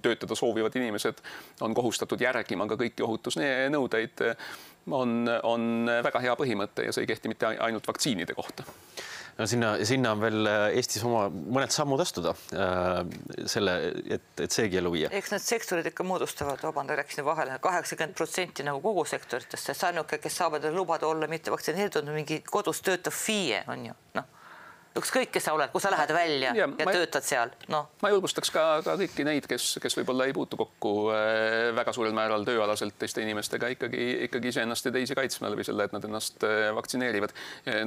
töötada 0.04 0.38
soovivad 0.38 0.76
inimesed 0.80 1.22
on 1.66 1.76
kohustatud 1.78 2.22
järgima 2.22 2.68
ka 2.70 2.80
kõiki 2.80 3.06
ohutusnõudeid, 3.06 4.26
on, 4.92 5.16
on 5.44 5.70
väga 6.04 6.24
hea 6.26 6.36
põhimõte 6.40 6.88
ja 6.88 6.96
see 6.96 7.06
ei 7.06 7.14
kehti 7.14 7.32
mitte 7.32 7.54
ainult 7.58 7.88
vaktsiinide 7.88 8.38
kohta 8.38 8.66
no 9.40 9.48
sinna, 9.48 9.72
sinna 9.88 10.14
on 10.16 10.24
veel 10.24 10.50
Eestis 10.78 11.04
oma 11.08 11.28
mõned 11.30 11.74
sammud 11.74 12.02
astuda 12.04 12.34
äh, 12.54 12.98
selle, 13.50 13.76
et, 14.18 14.32
et 14.46 14.56
seegi 14.56 14.82
ellu 14.82 14.94
viia. 14.96 15.12
eks 15.16 15.34
need 15.36 15.46
sektorid 15.46 15.92
ikka 15.92 16.06
moodustavad, 16.08 16.62
vabandust, 16.64 17.00
rääkisin 17.00 17.28
vahele, 17.28 17.60
kaheksakümmend 17.64 18.18
protsenti 18.20 18.66
nagu 18.68 18.84
kogu 18.84 19.06
sektoritest, 19.10 19.72
sest 19.72 19.88
ainuke, 19.90 20.20
kes 20.24 20.42
saavad 20.44 20.68
lubada 20.76 21.08
olla 21.08 21.30
mitte 21.32 21.54
vaktsineeritud, 21.54 22.12
mingi 22.14 22.42
kodus 22.50 22.84
töötav 22.86 23.16
FIE 23.16 23.64
on 23.72 23.90
ju, 23.92 23.98
noh 24.20 24.36
ükskõik, 25.00 25.32
kes 25.34 25.48
sa 25.48 25.54
oled, 25.56 25.72
kui 25.74 25.82
sa 25.84 25.92
lähed 25.94 26.12
välja 26.14 26.52
ja, 26.56 26.68
ja 26.68 26.86
ma, 26.86 26.94
töötad 26.94 27.26
seal, 27.26 27.52
noh. 27.72 27.90
ma 28.04 28.12
julgustaks 28.14 28.52
ka, 28.54 28.64
ka 28.86 28.96
kõiki 29.00 29.26
neid, 29.28 29.48
kes, 29.50 29.72
kes 29.82 29.98
võib-olla 30.00 30.28
ei 30.30 30.36
puutu 30.36 30.60
kokku 30.60 30.94
äh, 31.14 31.70
väga 31.78 31.94
suurel 31.96 32.16
määral 32.16 32.46
tööalaselt 32.48 32.98
teiste 33.00 33.24
inimestega 33.24 33.72
ikkagi, 33.76 34.06
ikkagi 34.28 34.52
iseennast 34.54 34.90
ja 34.90 34.94
teisi 34.96 35.18
kaitsma 35.18 35.52
läbi 35.54 35.66
selle, 35.68 35.88
et 35.88 35.96
nad 35.96 36.06
ennast 36.08 36.46
äh, 36.48 36.70
vaktsineerivad. 36.76 37.34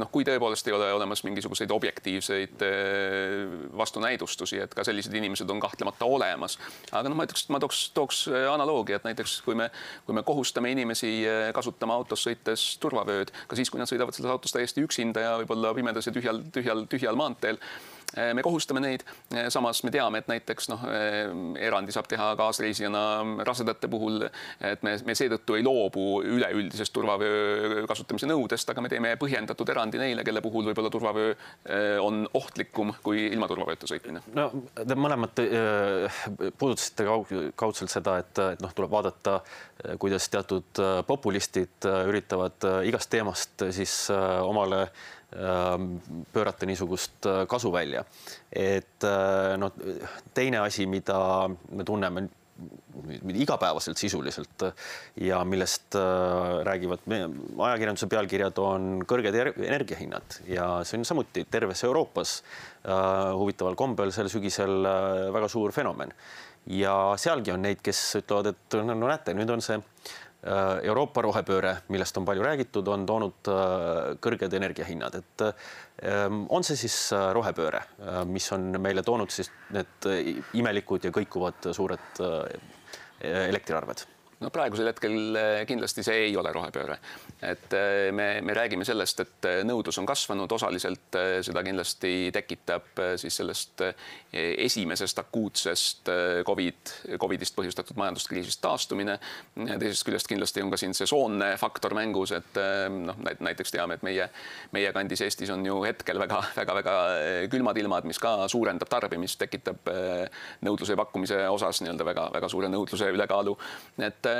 noh, 0.00 0.10
kui 0.12 0.26
tõepoolest 0.26 0.68
ei 0.68 0.76
ole 0.76 0.90
olemas 0.96 1.24
mingisuguseid 1.26 1.72
objektiivseid 1.74 2.64
äh, 2.66 3.56
vastunäidustusi, 3.78 4.60
et 4.64 4.74
ka 4.74 4.84
sellised 4.86 5.14
inimesed 5.14 5.50
on 5.50 5.60
kahtlemata 5.62 6.08
olemas. 6.08 6.58
aga 6.90 7.08
noh, 7.08 7.18
ma 7.18 7.28
ütleks, 7.28 7.46
ma 7.52 7.60
tooks, 7.62 7.84
tooks 7.96 8.24
analoogia, 8.52 9.00
et 9.00 9.08
näiteks 9.08 9.40
kui 9.46 9.58
me, 9.58 9.70
kui 10.06 10.16
me 10.16 10.24
kohustame 10.26 10.72
inimesi 10.72 11.12
kasutama 11.54 11.96
autos 11.98 12.24
sõites 12.26 12.66
turvavööd, 12.82 13.32
ka 13.48 13.58
siis, 13.58 13.70
kui 13.70 13.80
nad 13.80 13.90
sõidavad 13.90 14.16
selles 14.16 14.32
autos 14.32 14.54
täiesti 14.54 14.84
üksinda 14.84 15.24
ja 15.24 15.32
võib-olla 15.42 15.72
pimedas 15.76 16.08
ja 16.08 16.14
tühjal, 16.14 16.42
tühjal, 16.54 16.84
tühjal 16.90 17.01
tühjal 17.02 17.18
maanteel. 17.18 17.58
Eh, 17.58 18.01
me 18.16 18.42
kohustame 18.44 18.80
neid, 18.82 19.04
eh, 19.34 19.48
samas 19.52 19.82
me 19.84 19.90
teame, 19.94 20.20
et 20.22 20.28
näiteks 20.30 20.68
noh, 20.72 20.84
eh, 20.90 21.30
erandi 21.66 21.94
saab 21.94 22.08
teha 22.10 22.32
kaasreisijana 22.36 23.02
rasedate 23.46 23.88
puhul, 23.92 24.26
et 24.60 24.82
me, 24.84 24.96
me 25.06 25.16
seetõttu 25.16 25.56
ei 25.56 25.64
loobu 25.64 26.22
üleüldisest 26.26 26.92
turvavöö 26.94 27.86
kasutamise 27.88 28.28
nõudest, 28.30 28.68
aga 28.70 28.84
me 28.84 28.90
teeme 28.92 29.14
põhjendatud 29.20 29.72
erandi 29.72 30.00
neile, 30.02 30.24
kelle 30.26 30.42
puhul 30.44 30.68
võib-olla 30.70 30.92
turvavöö 30.92 31.32
on 32.02 32.26
ohtlikum 32.34 32.92
kui 33.04 33.26
ilma 33.30 33.48
turvavööta 33.50 33.88
sõitmine. 33.88 34.22
no 34.36 34.48
te 34.76 34.96
mõlemad 34.98 35.40
puudutasite 36.58 37.06
kaudselt 37.56 37.92
seda, 37.92 38.18
et, 38.22 38.42
et 38.56 38.62
noh, 38.62 38.74
tuleb 38.76 38.92
vaadata, 38.92 39.38
kuidas 40.02 40.28
teatud 40.32 40.82
populistid 41.06 41.88
üritavad 41.88 42.68
igast 42.88 43.10
teemast 43.12 43.66
siis 43.74 43.96
omale 44.12 44.86
pöörata 46.32 46.66
niisugust 46.66 47.26
kasu 47.48 47.72
välja. 47.72 48.01
Et 48.52 49.06
äh, 49.08 49.56
noh, 49.60 49.72
teine 50.34 50.62
asi, 50.62 50.86
mida 50.90 51.18
me 51.72 51.86
tunneme 51.88 52.28
igapäevaselt 53.32 53.98
sisuliselt 53.98 54.66
ja 55.24 55.40
millest 55.48 55.96
äh, 55.98 56.60
räägivad 56.68 57.06
ajakirjanduse 57.08 58.06
pealkirjad, 58.12 58.60
on 58.62 59.02
kõrged 59.08 59.38
energiahinnad 59.64 60.42
ja 60.52 60.68
see 60.86 61.00
on 61.00 61.08
samuti 61.08 61.46
terves 61.50 61.82
Euroopas 61.88 62.40
huvitaval 62.82 63.76
kombel 63.78 64.10
sel 64.14 64.30
sügisel 64.30 64.82
väga 65.34 65.48
suur 65.50 65.72
fenomen. 65.72 66.10
ja 66.66 67.14
sealgi 67.18 67.50
on 67.50 67.62
neid, 67.62 67.80
kes 67.82 68.00
ütlevad, 68.20 68.52
et 68.52 68.76
no, 68.82 68.94
no 68.94 69.08
näete, 69.10 69.34
nüüd 69.34 69.50
on 69.50 69.62
see 69.62 69.78
Äh, 69.78 70.31
Euroopa 70.42 71.22
rohepööre, 71.22 71.76
millest 71.94 72.16
on 72.18 72.24
palju 72.26 72.42
räägitud, 72.42 72.88
on 72.90 73.04
toonud 73.06 73.50
äh, 73.52 74.16
kõrged 74.22 74.56
energiahinnad, 74.58 75.20
et 75.20 75.44
ähm, 76.02 76.40
on 76.50 76.66
see 76.66 76.80
siis 76.80 76.96
äh, 77.14 77.28
rohepööre, 77.36 77.84
mis 78.26 78.48
on 78.56 78.72
meile 78.82 79.04
toonud 79.06 79.30
siis 79.30 79.52
need 79.70 80.08
imelikud 80.58 81.06
ja 81.06 81.14
kõikuvad 81.14 81.70
suured 81.76 82.24
elektriarved 83.22 84.02
no 84.42 84.50
praegusel 84.50 84.90
hetkel 84.90 85.36
eh, 85.38 85.62
kindlasti 85.68 86.04
see 86.04 86.26
ei 86.26 86.36
ole 86.38 86.52
rohepööre, 86.54 86.96
et 87.46 87.74
eh, 87.76 88.08
me, 88.14 88.26
me 88.44 88.56
räägime 88.56 88.86
sellest, 88.86 89.22
et 89.24 89.48
eh, 89.48 89.60
nõudlus 89.66 89.98
on 90.02 90.08
kasvanud, 90.08 90.50
osaliselt 90.52 91.18
seda 91.46 91.62
kindlasti 91.64 92.30
tekitab 92.34 93.00
siis 93.20 93.36
sellest 93.40 93.82
esimesest 94.32 95.18
akuutsest 95.20 96.08
Covid, 96.46 96.92
Covidist 97.20 97.54
põhjustatud 97.56 97.98
majanduskriisist 98.00 98.60
taastumine. 98.64 99.18
teisest 99.54 100.06
küljest 100.06 100.28
kindlasti 100.30 100.62
on 100.64 100.72
ka 100.72 100.78
siin 100.80 100.94
sesoonne 100.96 101.52
faktor 101.60 101.94
mängus, 101.96 102.32
et 102.36 102.58
noh, 102.92 103.18
näiteks 103.44 103.74
teame, 103.74 103.98
et 103.98 104.06
meie, 104.06 104.28
meie 104.72 104.92
kandis 104.96 105.24
Eestis 105.26 105.52
on 105.52 105.64
ju 105.66 105.82
hetkel 105.84 106.20
väga-väga-väga 106.22 106.96
külmad 107.52 107.78
ilmad, 107.82 108.08
mis 108.08 108.20
ka 108.22 108.34
suurendab 108.52 108.90
tarbimist, 108.92 109.38
tekitab 109.42 109.92
nõudluse 110.64 110.96
ja 110.96 111.00
pakkumise 111.02 111.42
osas 111.52 111.82
nii-öelda 111.84 112.08
väga-väga 112.08 112.52
suure 112.52 112.72
nõudluse 112.72 113.12
ülekaalu. 113.12 113.56
et 113.98 114.31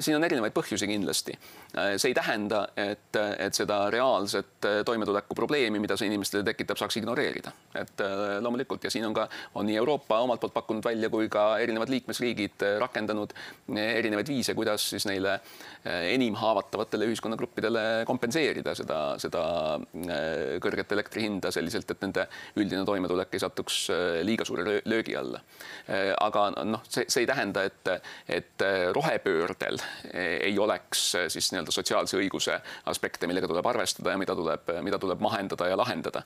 siin 0.00 0.16
on 0.18 0.24
erinevaid 0.24 0.54
põhjusi 0.54 0.88
kindlasti. 0.88 1.34
Äh, 1.78 1.94
see 1.98 2.12
ei 2.12 2.14
tähenda, 2.14 2.60
et, 2.78 3.16
et 3.38 3.56
seda 3.56 3.80
reaalset 3.90 4.66
äh, 4.68 4.80
toimetuleku 4.86 5.34
probleemi, 5.34 5.80
mida 5.82 5.96
see 5.98 6.06
inimestele 6.06 6.44
tekitab, 6.46 6.78
saaks 6.78 7.00
ignoreerida. 7.00 7.52
et 7.74 8.00
loomulikult 8.40 8.84
ja 8.86 8.90
siin 8.90 9.06
on 9.08 9.14
ka, 9.16 9.24
on 9.58 9.66
nii 9.66 9.76
Euroopa 9.80 10.20
omalt 10.22 10.40
poolt 10.40 10.54
pakkunud 10.54 10.84
välja 10.84 11.08
kui 11.10 11.26
ka 11.28 11.58
erinevad 11.58 11.90
liikmesriigid 11.90 12.62
rakendanud 12.78 13.32
erinevaid 13.74 14.28
viise, 14.30 14.54
kuidas 14.54 14.84
siis 14.92 15.06
neile 15.10 15.40
enim 16.12 16.36
haavatavatele 16.38 17.08
ühiskonnagruppidele 17.10 17.82
kompenseerida 18.06 18.76
seda, 18.78 18.98
seda 19.18 19.42
kõrget 20.62 20.94
elektri 20.94 21.26
hinda 21.26 21.50
selliselt, 21.54 21.90
et 21.90 22.06
nende 22.06 22.28
üldine 22.60 22.84
toimetulek 22.86 23.34
ei 23.34 23.42
satuks 23.42 23.80
liiga 24.22 24.46
suure 24.46 24.78
löögi 24.84 25.18
alla. 25.18 25.42
aga 26.20 26.46
noh, 26.62 26.86
see, 26.88 27.08
see 27.08 27.24
ei 27.24 27.30
tähenda, 27.30 27.66
et, 27.66 27.92
et 28.38 28.66
rohe 28.94 29.18
rohepöördel 29.24 29.78
ei 30.40 30.58
oleks 30.58 31.14
eh, 31.14 31.28
siis 31.28 31.52
nii-öelda 31.52 31.72
sotsiaalse 31.72 32.16
õiguse 32.18 32.58
aspekte, 32.86 33.26
millega 33.26 33.48
tuleb 33.48 33.66
arvestada 33.66 34.12
ja 34.12 34.18
mida 34.18 34.34
tuleb, 34.36 34.70
mida 34.82 34.98
tuleb 34.98 35.20
mahendada 35.20 35.68
ja 35.68 35.76
lahendada. 35.76 36.22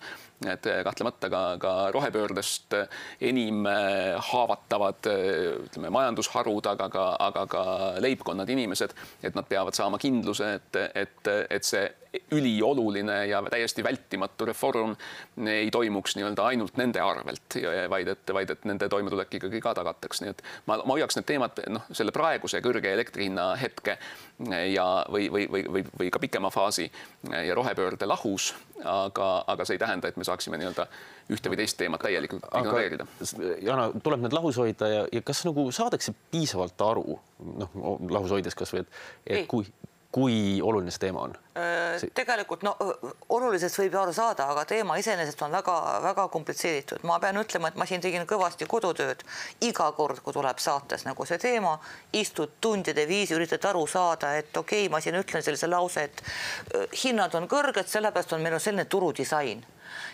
et 0.47 0.67
eh, 0.67 0.83
kahtlemata 0.85 1.31
ka, 1.31 1.57
ka 1.59 1.91
rohepöördest 1.91 2.75
enim 3.21 3.67
eh, 3.67 4.17
haavatavad 4.33 5.11
ütleme, 5.67 5.91
majandusharud, 5.91 6.67
aga 6.67 6.89
ka, 6.89 7.07
aga 7.21 7.47
ka 7.47 7.65
leibkonnad, 8.01 8.49
inimesed, 8.49 8.95
et 9.23 9.35
nad 9.35 9.47
peavad 9.49 9.75
saama 9.75 9.99
kindluse, 9.99 10.55
et, 10.55 10.77
et, 10.95 11.33
et 11.51 11.65
see 11.65 11.87
ülioluline 12.35 13.19
ja 13.31 13.43
täiesti 13.51 13.85
vältimatu 13.85 14.47
reform 14.49 14.95
ei 15.47 15.71
toimuks 15.71 16.17
nii-öelda 16.19 16.47
ainult 16.53 16.77
nende 16.81 17.01
arvelt, 17.03 17.59
vaid 17.91 18.13
et, 18.15 18.33
vaid 18.35 18.51
et 18.55 18.65
nende 18.69 18.89
toimetulek 18.89 19.35
ikkagi 19.41 19.61
ka 19.65 19.75
tagataks, 19.79 20.23
nii 20.23 20.33
et 20.35 20.43
ma, 20.67 20.79
ma 20.79 20.97
hoiaks 20.97 21.19
need 21.19 21.29
teemad 21.29 21.63
noh, 21.75 21.87
selle 21.93 22.15
praeguse 22.15 22.63
kõrge 22.65 22.93
elektri 22.93 23.29
hinna 23.29 23.51
hetke 23.61 23.99
ja, 24.73 24.87
või, 25.11 25.29
või, 25.33 25.47
või, 25.51 25.65
või, 25.69 25.85
või 25.99 26.11
ka 26.15 26.23
pikema 26.23 26.51
faasi 26.55 26.89
ja 27.33 27.55
rohepöörde 27.59 28.07
lahus, 28.07 28.53
aga, 28.85 29.31
aga 29.47 29.67
see 29.67 29.79
ei 29.79 29.83
tähenda, 29.83 30.09
et 30.09 30.17
me 30.21 30.27
saaksime 30.27 30.61
nii-öelda 30.61 30.87
ühte 31.35 31.53
või 31.53 31.61
teist 31.61 31.77
teemat 31.81 32.03
täielikult 32.05 32.47
ignoreerida. 32.61 33.07
Jana, 33.65 33.91
tuleb 34.05 34.25
need 34.25 34.37
lahus 34.37 34.59
hoida 34.61 34.89
ja, 34.89 35.05
ja 35.13 35.23
kas 35.25 35.45
nagu 35.49 35.67
saadakse 35.75 36.15
piisavalt 36.33 36.87
aru, 36.87 37.19
noh, 37.59 37.79
lahus 38.11 38.33
hoides 38.37 38.57
kasvõi, 38.59 38.85
et, 38.87 38.99
et 39.27 39.41
ei. 39.43 39.47
kui 39.51 39.67
kui 40.19 40.59
oluline 40.63 40.91
see 40.91 41.05
teema 41.07 41.23
on? 41.29 41.37
Äh, 41.59 42.03
tegelikult 42.15 42.65
no 42.67 42.75
olulisest 43.35 43.79
võib 43.81 43.95
ju 43.95 44.01
aru 44.03 44.15
saada, 44.17 44.49
aga 44.53 44.65
teema 44.69 44.99
iseenesest 44.99 45.43
on 45.47 45.55
väga-väga 45.55 46.27
komplitseeritud. 46.35 47.05
ma 47.09 47.19
pean 47.23 47.39
ütlema, 47.41 47.71
et 47.71 47.79
ma 47.79 47.87
siin 47.87 48.03
tegin 48.03 48.27
kõvasti 48.27 48.67
kodutööd 48.67 49.25
iga 49.69 49.91
kord, 49.97 50.21
kui 50.25 50.35
tuleb 50.35 50.59
saates 50.63 51.07
nagu 51.07 51.27
see 51.27 51.39
teema, 51.39 51.79
istud 52.13 52.59
tundide 52.61 53.07
viisi, 53.09 53.35
üritad 53.39 53.65
aru 53.71 53.87
saada, 53.87 54.35
et 54.37 54.57
okei 54.57 54.87
okay,, 54.87 54.93
ma 54.93 55.01
siin 55.01 55.19
ütlen 55.23 55.45
sellise 55.45 55.71
lause, 55.71 56.09
et 56.11 56.23
hinnad 57.05 57.35
on 57.39 57.49
kõrged, 57.51 57.87
sellepärast 57.87 58.35
on 58.35 58.43
meil 58.43 58.59
on 58.59 58.63
selline 58.63 58.89
turudisain 58.91 59.65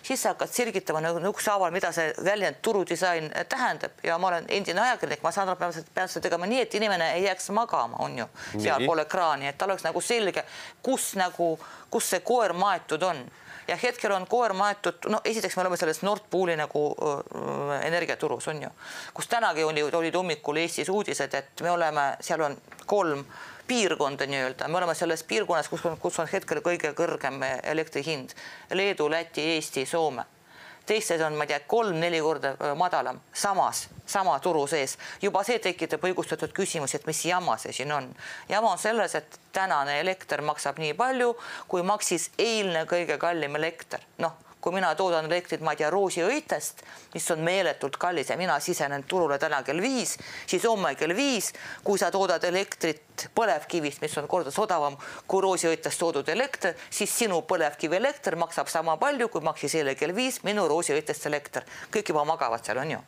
siis 0.03 0.23
sa 0.23 0.33
hakkad 0.35 0.53
selgitama 0.53 1.01
nagu 1.05 1.21
ükshaaval, 1.31 1.73
mida 1.75 1.93
see 1.93 2.13
väljend 2.25 2.61
turudisain 2.63 3.31
tähendab. 3.49 4.01
Ja 4.03 4.19
ma 4.19 4.29
olen 4.29 4.49
endine 4.49 4.81
ajakirjanik, 4.81 5.23
ma 5.23 5.33
saan 5.35 5.49
aru, 5.49 5.59
pean 5.95 6.09
seda 6.09 6.29
tegema 6.29 6.49
nii, 6.51 6.65
et 6.67 6.75
inimene 6.75 7.13
ei 7.15 7.25
jääks 7.29 7.51
magama, 7.57 7.97
on 8.05 8.19
ju, 8.19 8.29
sealpool 8.59 9.05
ekraani, 9.05 9.49
et 9.49 9.59
tal 9.59 9.73
oleks 9.73 9.87
nagu 9.87 10.01
selge, 10.01 10.45
kus 10.83 11.15
nagu, 11.21 11.55
kus 11.91 12.11
see 12.15 12.23
koer 12.27 12.53
maetud 12.53 13.03
on. 13.03 13.25
Ja 13.69 13.79
hetkel 13.81 14.13
on 14.13 14.27
koer 14.29 14.53
maetud, 14.53 15.07
no 15.09 15.23
esiteks 15.25 15.57
me 15.57 15.63
oleme 15.63 15.77
selles 15.81 16.03
Nord 16.05 16.27
Pooli 16.31 16.53
nagu 16.57 16.83
äh, 16.93 17.87
energiaturus 17.87 18.49
on 18.53 18.61
ju, 18.63 18.69
kus 19.17 19.29
tänagi 19.33 19.65
oli, 19.65 19.83
olid 19.83 20.15
hommikul 20.15 20.61
Eestis 20.61 20.93
uudised, 20.93 21.35
et 21.35 21.65
me 21.65 21.71
oleme, 21.73 22.11
seal 22.21 22.45
on 22.45 22.59
kolm 22.87 23.25
piirkonda 23.67 24.27
nii-öelda, 24.27 24.69
me 24.69 24.79
oleme 24.79 24.95
selles 24.95 25.23
piirkonnas, 25.23 25.69
kus 25.69 25.85
on, 25.87 25.97
kus 26.01 26.19
on 26.19 26.29
hetkel 26.33 26.61
kõige 26.65 26.93
kõrgem 26.97 27.43
elektri 27.63 28.05
hind. 28.07 28.35
Leedu, 28.73 29.11
Läti, 29.11 29.43
Eesti, 29.57 29.87
Soome. 29.87 30.25
teistes 30.87 31.21
on, 31.25 31.33
ma 31.33 31.47
ei 31.47 31.49
tea, 31.49 31.61
kolm-neli 31.67 32.21
korda 32.21 32.51
madalam, 32.77 33.21
samas, 33.33 33.89
sama 34.07 34.39
turu 34.41 34.67
sees. 34.67 34.99
juba 35.23 35.43
see 35.45 35.59
tekitab 35.59 36.05
õigustatud 36.05 36.53
küsimusi, 36.53 36.97
et 36.97 37.07
mis 37.07 37.25
jama 37.25 37.57
see 37.57 37.73
siin 37.73 37.93
on. 37.93 38.15
jama 38.49 38.73
on 38.73 38.79
selles, 38.79 39.15
et 39.15 39.41
tänane 39.53 40.01
elekter 40.01 40.43
maksab 40.43 40.79
nii 40.79 40.95
palju, 40.95 41.37
kui 41.69 41.83
maksis 41.83 42.31
eilne 42.39 42.85
kõige 42.85 43.19
kallim 43.19 43.57
elekter. 43.57 44.01
noh 44.19 44.45
kui 44.65 44.73
mina 44.73 44.95
toodan 44.97 45.29
elektrit, 45.29 45.61
ma 45.61 45.75
ei 45.75 45.83
tea, 45.83 45.91
roosiõitest, 45.93 46.81
mis 47.13 47.27
on 47.35 47.43
meeletult 47.45 47.99
kallis 48.01 48.31
ja 48.33 48.39
mina 48.41 48.57
sisenen 48.65 49.05
turule 49.09 49.37
täna 49.39 49.61
kell 49.67 49.83
viis, 49.85 50.17
siis 50.49 50.65
homme 50.65 50.95
kell 50.97 51.13
viis, 51.17 51.51
kui 51.85 52.01
sa 52.01 52.09
toodad 52.15 52.45
elektrit 52.49 53.27
põlevkivist, 53.37 54.01
mis 54.03 54.17
on 54.19 54.29
kordades 54.31 54.57
odavam 54.59 54.97
kui 55.29 55.45
roosiõitest 55.45 56.01
toodud 56.01 56.33
elekter, 56.33 56.75
siis 56.91 57.13
sinu 57.13 57.43
põlevkivielekter 57.49 58.39
maksab 58.41 58.73
sama 58.73 58.97
palju, 59.01 59.29
kui 59.29 59.45
maksis 59.45 59.77
eile 59.79 59.95
kell 60.01 60.17
viis 60.17 60.41
minu 60.49 60.65
roosiõitest 60.71 61.29
elekter. 61.29 61.69
kõik 61.93 62.09
juba 62.09 62.25
magavad 62.25 62.65
seal, 62.65 62.81
on 62.81 62.97
ju. 62.97 63.05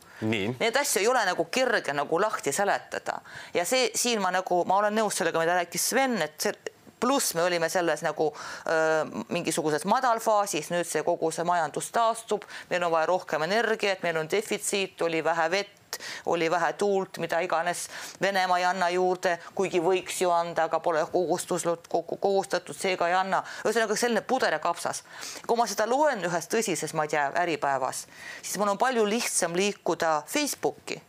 Need 0.60 0.76
asju 0.76 1.00
ei 1.00 1.08
ole 1.08 1.24
nagu 1.24 1.48
kerge 1.50 1.92
nagu 1.96 2.20
lahti 2.20 2.52
seletada 2.52 3.20
ja 3.54 3.64
see 3.64 3.90
siin 3.94 4.20
ma 4.20 4.30
nagu, 4.30 4.64
ma 4.68 4.78
olen 4.82 4.94
nõus 5.00 5.16
sellega, 5.16 5.40
mida 5.40 5.56
rääkis 5.56 5.88
Sven, 5.90 6.20
et 6.22 6.40
see 6.40 6.75
pluss 7.00 7.34
me 7.34 7.42
olime 7.42 7.68
selles 7.68 8.02
nagu 8.02 8.30
öö, 8.32 9.22
mingisuguses 9.28 9.84
madalfaasis, 9.84 10.70
nüüd 10.72 10.88
see 10.88 11.04
kogu 11.06 11.30
see 11.34 11.44
majandus 11.44 11.90
taastub, 11.92 12.46
meil 12.70 12.84
on 12.86 12.92
vaja 12.94 13.10
rohkem 13.12 13.44
energiat, 13.46 14.02
meil 14.02 14.16
on 14.16 14.30
defitsiit, 14.30 15.02
oli 15.02 15.24
vähe 15.24 15.50
vett, 15.50 15.98
oli 16.26 16.50
vähe 16.50 16.72
tuult, 16.72 17.18
mida 17.18 17.40
iganes 17.40 17.86
Venemaa 18.20 18.58
ei 18.58 18.64
anna 18.64 18.88
juurde, 18.90 19.38
kuigi 19.54 19.80
võiks 19.80 20.20
ju 20.20 20.30
anda, 20.30 20.66
aga 20.68 20.80
pole 20.80 21.04
kohustuslik, 21.12 21.88
kohustatud, 22.20 22.76
seega 22.76 23.08
ei 23.08 23.16
anna. 23.16 23.42
ühesõnaga 23.64 23.96
selline 23.96 24.20
puder 24.20 24.52
ja 24.52 24.58
kapsas. 24.58 25.02
kui 25.46 25.56
ma 25.56 25.66
seda 25.66 25.88
loen 25.88 26.24
ühes 26.24 26.48
tõsises, 26.52 26.94
ma 26.94 27.04
ei 27.04 27.14
tea, 27.16 27.30
Äripäevas, 27.42 28.06
siis 28.42 28.58
mul 28.58 28.72
on 28.74 28.78
palju 28.78 29.04
lihtsam 29.08 29.56
liikuda 29.56 30.22
Facebooki 30.26 31.02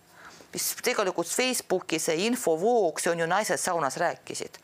mis 0.53 0.75
tegelikult 0.82 1.27
Facebooki 1.27 2.00
see 2.00 2.24
infovoog, 2.25 3.00
see 3.00 3.12
on 3.12 3.20
ju 3.20 3.27
Naised 3.27 3.60
saunas 3.62 3.98
rääkisid 3.98 4.58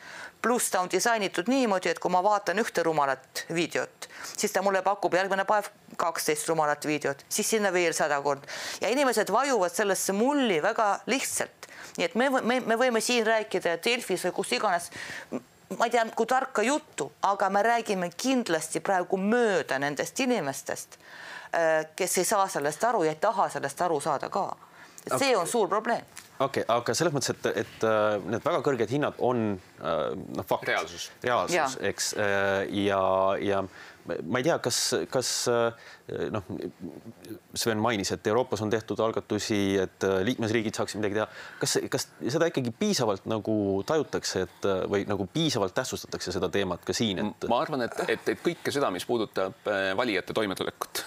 pluss 0.43 0.71
ta 0.71 0.81
on 0.83 0.91
disainitud 0.91 1.47
niimoodi, 1.47 1.89
et 1.89 1.99
kui 2.03 2.11
ma 2.11 2.19
vaatan 2.23 2.59
ühte 2.59 2.83
rumalat 2.83 3.45
videot, 3.55 4.09
siis 4.35 4.51
ta 4.51 4.61
mulle 4.61 4.81
pakub 4.83 5.15
järgmine 5.15 5.45
päev 5.47 5.69
kaksteist 5.97 6.49
rumalat 6.51 6.85
videot, 6.85 7.23
siis 7.29 7.49
sinna 7.55 7.71
veel 7.73 7.95
sada 7.95 8.19
korda 8.21 8.49
ja 8.81 8.91
inimesed 8.91 9.31
vajuvad 9.31 9.71
sellesse 9.71 10.13
mulli 10.13 10.61
väga 10.63 10.89
lihtsalt. 11.07 11.69
nii 11.97 12.05
et 12.05 12.15
me, 12.15 12.29
me, 12.29 12.59
me 12.59 12.77
võime 12.79 13.01
siin 13.01 13.25
rääkida 13.27 13.77
Delfis 13.85 14.25
või 14.25 14.35
kus 14.35 14.51
iganes 14.57 14.91
ma 15.77 15.85
ei 15.85 15.91
tea, 15.91 16.05
kui 16.15 16.25
tarka 16.25 16.61
juttu, 16.61 17.11
aga 17.21 17.49
me 17.49 17.63
räägime 17.63 18.09
kindlasti 18.17 18.79
praegu 18.79 19.17
mööda 19.17 19.79
nendest 19.79 20.19
inimestest, 20.19 20.99
äh, 21.55 21.85
kes 21.95 22.17
ei 22.17 22.25
saa 22.25 22.47
sellest 22.47 22.83
aru 22.83 23.03
ja 23.03 23.15
ei 23.15 23.21
taha 23.21 23.49
sellest 23.49 23.81
aru 23.81 23.99
saada 24.01 24.29
ka. 24.29 24.47
See 25.11 25.33
on 25.35 25.47
suur 25.49 25.71
probleem 25.71 26.05
okei 26.39 26.63
okay,, 26.63 26.75
aga 26.75 26.95
selles 26.97 27.13
mõttes, 27.13 27.33
et, 27.33 27.47
et 27.63 27.87
äh, 27.87 28.17
need 28.25 28.43
väga 28.45 28.61
kõrged 28.65 28.93
hinnad 28.93 29.17
on 29.23 29.53
äh, 29.53 30.03
noh, 30.15 30.45
fakt. 30.47 30.67
reaalsus. 30.69 31.09
reaalsus, 31.23 31.77
eks 31.91 32.13
äh, 32.17 32.63
ja, 32.83 33.01
ja 33.43 33.63
ma 34.03 34.41
ei 34.41 34.43
tea, 34.43 34.57
kas, 34.59 34.77
kas 35.07 35.29
noh, 36.33 36.49
Sven 37.55 37.79
mainis, 37.79 38.11
et 38.11 38.27
Euroopas 38.27 38.59
on 38.65 38.73
tehtud 38.73 38.99
algatusi, 38.99 39.77
et 39.79 40.03
liikmesriigid 40.27 40.75
saaksid 40.75 40.99
midagi 40.99 41.21
teha. 41.21 41.27
kas, 41.61 41.77
kas 41.93 42.09
seda 42.19 42.49
ikkagi 42.51 42.73
piisavalt 42.75 43.29
nagu 43.31 43.55
tajutakse, 43.87 44.43
et 44.43 44.69
või 44.91 45.07
nagu 45.07 45.29
piisavalt 45.31 45.77
tähtsustatakse 45.79 46.35
seda 46.35 46.51
teemat 46.51 46.83
ka 46.83 46.95
siin, 46.97 47.23
et? 47.23 47.47
ma 47.47 47.63
arvan, 47.63 47.87
et, 47.87 47.95
et, 48.09 48.35
et 48.35 48.43
kõike 48.43 48.75
seda, 48.75 48.91
mis 48.91 49.07
puudutab 49.07 49.71
valijate 49.95 50.35
toimetulekut 50.35 51.05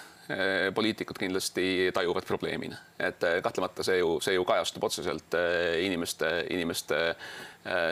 poliitikud 0.75 1.19
kindlasti 1.19 1.91
tajuvad 1.95 2.27
probleemina, 2.27 2.79
et 2.99 3.23
eh, 3.23 3.37
kahtlemata 3.43 3.85
see 3.87 4.01
ju, 4.01 4.17
see 4.25 4.35
ju 4.35 4.47
kajastub 4.49 4.85
otseselt 4.89 5.37
eh, 5.39 5.85
inimeste, 5.87 6.33
inimeste 6.51 7.03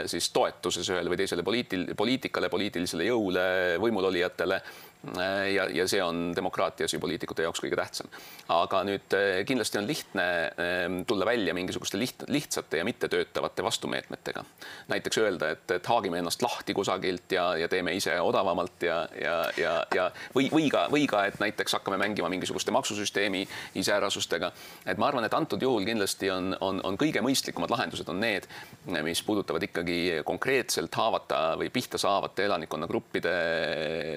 siis 0.07 0.29
toetuses 0.31 0.87
ühele 0.87 1.11
või 1.11 1.17
teisele 1.19 1.43
poliitil-, 1.43 1.89
poliitikale, 1.99 2.47
poliitilisele 2.47 3.09
jõule, 3.09 3.47
võimulolijatele 3.83 4.61
ja, 5.55 5.67
ja 5.73 5.87
see 5.89 6.03
on 6.03 6.33
demokraatias 6.37 6.95
ju 6.95 7.01
poliitikute 7.01 7.45
jaoks 7.45 7.61
kõige 7.63 7.77
tähtsam. 7.79 8.09
aga 8.49 8.83
nüüd 8.87 9.17
eh, 9.17 9.43
kindlasti 9.47 9.79
on 9.81 9.87
lihtne 9.89 10.25
eh, 10.47 10.85
tulla 11.07 11.27
välja 11.29 11.55
mingisuguste 11.55 11.99
liht, 11.99 12.25
lihtsate 12.29 12.81
ja 12.81 12.85
mittetöötavate 12.85 13.65
vastumeetmetega. 13.65 14.45
näiteks 14.89 15.19
öelda, 15.19 15.51
et, 15.57 15.71
et 15.71 15.87
haagime 15.87 16.19
ennast 16.19 16.43
lahti 16.43 16.75
kusagilt 16.75 17.33
ja, 17.33 17.57
ja 17.57 17.69
teeme 17.69 17.95
ise 17.95 18.17
odavamalt 18.21 18.83
ja, 18.83 19.09
ja, 19.21 19.37
ja, 19.57 19.75
ja 19.95 20.11
või, 20.37 20.49
või 20.53 20.69
ka, 20.73 20.87
või 20.93 21.07
ka, 21.11 21.25
et 21.29 21.41
näiteks 21.41 21.79
hakkame 21.79 21.99
mängima 22.01 22.29
mingisuguste 22.33 22.75
maksusüsteemi 22.75 23.45
iseärasustega. 23.81 24.53
et 24.87 24.99
ma 24.99 25.09
arvan, 25.09 25.25
et 25.25 25.35
antud 25.35 25.63
juhul 25.63 25.85
kindlasti 25.85 26.31
on, 26.31 26.57
on, 26.61 26.81
on 26.85 26.99
kõige 27.01 27.23
mõistlikumad 27.25 27.71
lahendused 27.71 28.09
on 28.09 28.21
need, 28.21 28.49
mis 29.03 29.23
puudutavad 29.23 29.63
ikkagi 29.63 30.23
konkreetselt 30.25 30.95
haavata 30.95 31.55
või 31.61 31.71
pihta 31.71 31.99
saavate 31.99 32.45
elanikkonnagruppide 32.49 33.35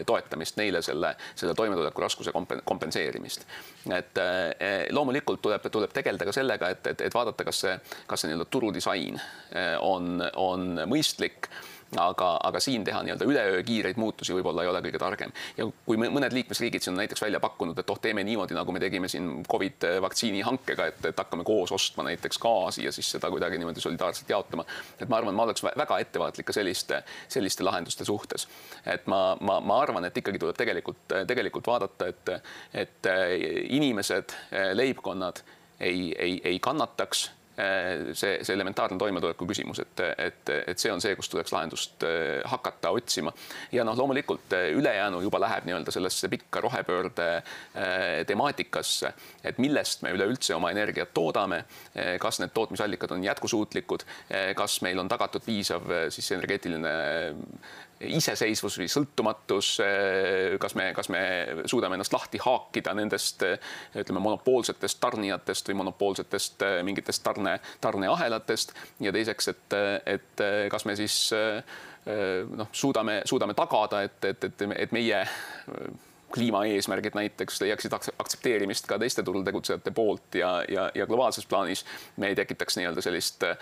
toetamist 0.05 0.57
neile 0.57 0.76
selle, 0.81 1.13
selle 1.35 1.55
toimetuleku 1.57 2.01
raskuse 2.01 2.33
kompenseerimist. 2.65 3.47
et 3.95 4.17
eh, 4.17 4.85
loomulikult 4.91 5.41
tuleb, 5.41 5.69
tuleb 5.71 5.93
tegeleda 5.93 6.27
ka 6.27 6.35
sellega, 6.35 6.69
et, 6.69 6.87
et, 6.93 7.01
et 7.07 7.13
vaadata, 7.13 7.47
kas 7.47 7.63
see, 7.65 7.79
kas 8.07 8.21
see 8.21 8.31
nii-öelda 8.31 8.49
turudisain 8.51 9.19
eh, 9.19 9.75
on, 9.81 10.21
on 10.35 10.69
mõistlik 10.85 11.49
aga, 11.95 12.29
aga 12.43 12.59
siin 12.59 12.83
teha 12.83 12.99
nii-öelda 13.05 13.25
üleöö 13.27 13.63
kiireid 13.63 13.99
muutusi 14.01 14.35
võib-olla 14.35 14.63
ei 14.65 14.71
ole 14.71 14.81
kõige 14.83 14.99
targem. 14.99 15.31
ja 15.57 15.67
kui 15.85 15.97
mõned 15.97 16.33
liikmesriigid 16.35 16.83
siin 16.83 16.93
on 16.93 17.01
näiteks 17.01 17.21
välja 17.21 17.39
pakkunud, 17.39 17.79
et 17.79 17.89
oh, 17.89 17.99
teeme 18.01 18.23
niimoodi, 18.27 18.55
nagu 18.57 18.75
me 18.75 18.81
tegime 18.83 19.07
siin 19.07 19.43
Covid 19.51 19.87
vaktsiini 20.03 20.41
hankega, 20.43 20.89
et, 20.91 21.05
et 21.11 21.23
hakkame 21.23 21.45
koos 21.47 21.71
ostma 21.71 22.03
näiteks 22.09 22.41
gaasi 22.43 22.85
ja 22.85 22.91
siis 22.91 23.11
seda 23.15 23.31
kuidagi 23.31 23.59
niimoodi 23.61 23.83
solidaarselt 23.83 24.29
jaotama. 24.29 24.65
et 24.99 25.07
ma 25.09 25.21
arvan, 25.21 25.35
ma 25.35 25.47
oleks 25.47 25.63
väga 25.63 25.99
ettevaatlik 26.03 26.49
ka 26.49 26.57
selliste, 26.59 27.03
selliste 27.27 27.63
lahenduste 27.63 28.05
suhtes. 28.05 28.47
et 28.85 29.07
ma, 29.07 29.37
ma, 29.41 29.59
ma 29.59 29.81
arvan, 29.81 30.05
et 30.05 30.17
ikkagi 30.17 30.39
tuleb 30.43 30.59
tegelikult, 30.59 31.15
tegelikult 31.27 31.67
vaadata, 31.67 32.11
et, 32.11 32.35
et 32.73 33.11
inimesed, 33.79 34.35
leibkonnad 34.73 35.43
ei, 35.79 36.11
ei, 36.19 36.41
ei 36.43 36.59
kannataks 36.59 37.29
Äh, 37.29 37.36
see, 38.13 38.37
see 38.45 38.53
elementaarne 38.53 38.99
toimetuleku 39.01 39.47
küsimus, 39.49 39.81
et, 39.81 40.01
et, 40.21 40.51
et 40.73 40.81
see 40.81 40.91
on 40.93 41.01
see, 41.01 41.15
kus 41.17 41.29
tuleks 41.31 41.53
lahendust 41.55 42.05
äh, 42.05 42.41
hakata 42.45 42.91
otsima. 42.93 43.33
ja 43.71 43.85
noh, 43.87 43.97
loomulikult 43.97 44.53
äh, 44.53 44.69
ülejäänu 44.77 45.21
juba 45.25 45.41
läheb 45.41 45.65
nii-öelda 45.65 45.93
sellesse 45.93 46.29
pikka 46.29 46.61
rohepöörde 46.61 47.27
temaatikasse, 48.27 49.11
et 49.45 49.57
millest 49.61 50.01
me 50.05 50.11
üleüldse 50.15 50.55
oma 50.55 50.71
energiat 50.73 51.13
toodame, 51.13 51.63
kas 52.21 52.39
need 52.41 52.53
tootmisallikad 52.55 53.11
on 53.13 53.23
jätkusuutlikud, 53.23 54.05
kas 54.57 54.79
meil 54.85 54.99
on 54.99 55.09
tagatud 55.09 55.45
piisav 55.45 55.85
siis 56.13 56.31
energeetiline 56.35 56.93
iseseisvus 57.99 58.77
või 58.81 58.87
sõltumatus, 58.91 59.71
kas 60.61 60.75
me, 60.77 60.91
kas 60.95 61.09
me 61.13 61.21
suudame 61.65 61.97
ennast 61.97 62.13
lahti 62.13 62.41
haakida 62.43 62.93
nendest 62.97 63.43
ütleme 63.43 64.21
monopoolsetest 64.23 64.99
tarnijatest 65.01 65.71
või 65.71 65.79
monopoolsetest 65.81 66.65
mingitest 66.85 67.23
tarne, 67.25 67.57
tarneahelatest 67.81 68.73
ja 69.05 69.13
teiseks, 69.15 69.53
et, 69.53 69.77
et 70.05 70.45
kas 70.71 70.85
me 70.85 70.95
siis 70.99 71.17
noh, 72.05 72.69
suudame, 72.71 73.21
suudame 73.25 73.57
tagada, 73.57 74.03
et, 74.05 74.19
et, 74.25 74.43
et, 74.49 74.67
et 74.85 74.93
meie 74.95 75.23
kliimaeesmärgid 76.33 77.15
näiteks 77.15 77.61
leiaksid 77.61 77.93
aktsepteerimist 78.19 78.87
ka 78.87 78.99
teiste 78.99 79.23
turul 79.23 79.45
tegutsejate 79.47 79.91
poolt 79.95 80.35
ja, 80.35 80.63
ja, 80.69 80.89
ja 80.95 81.07
globaalses 81.07 81.45
plaanis 81.45 81.85
me 82.17 82.27
ei 82.27 82.35
tekitaks 82.35 82.77
nii-öelda 82.77 83.01
sellist 83.01 83.43
äh, 83.47 83.57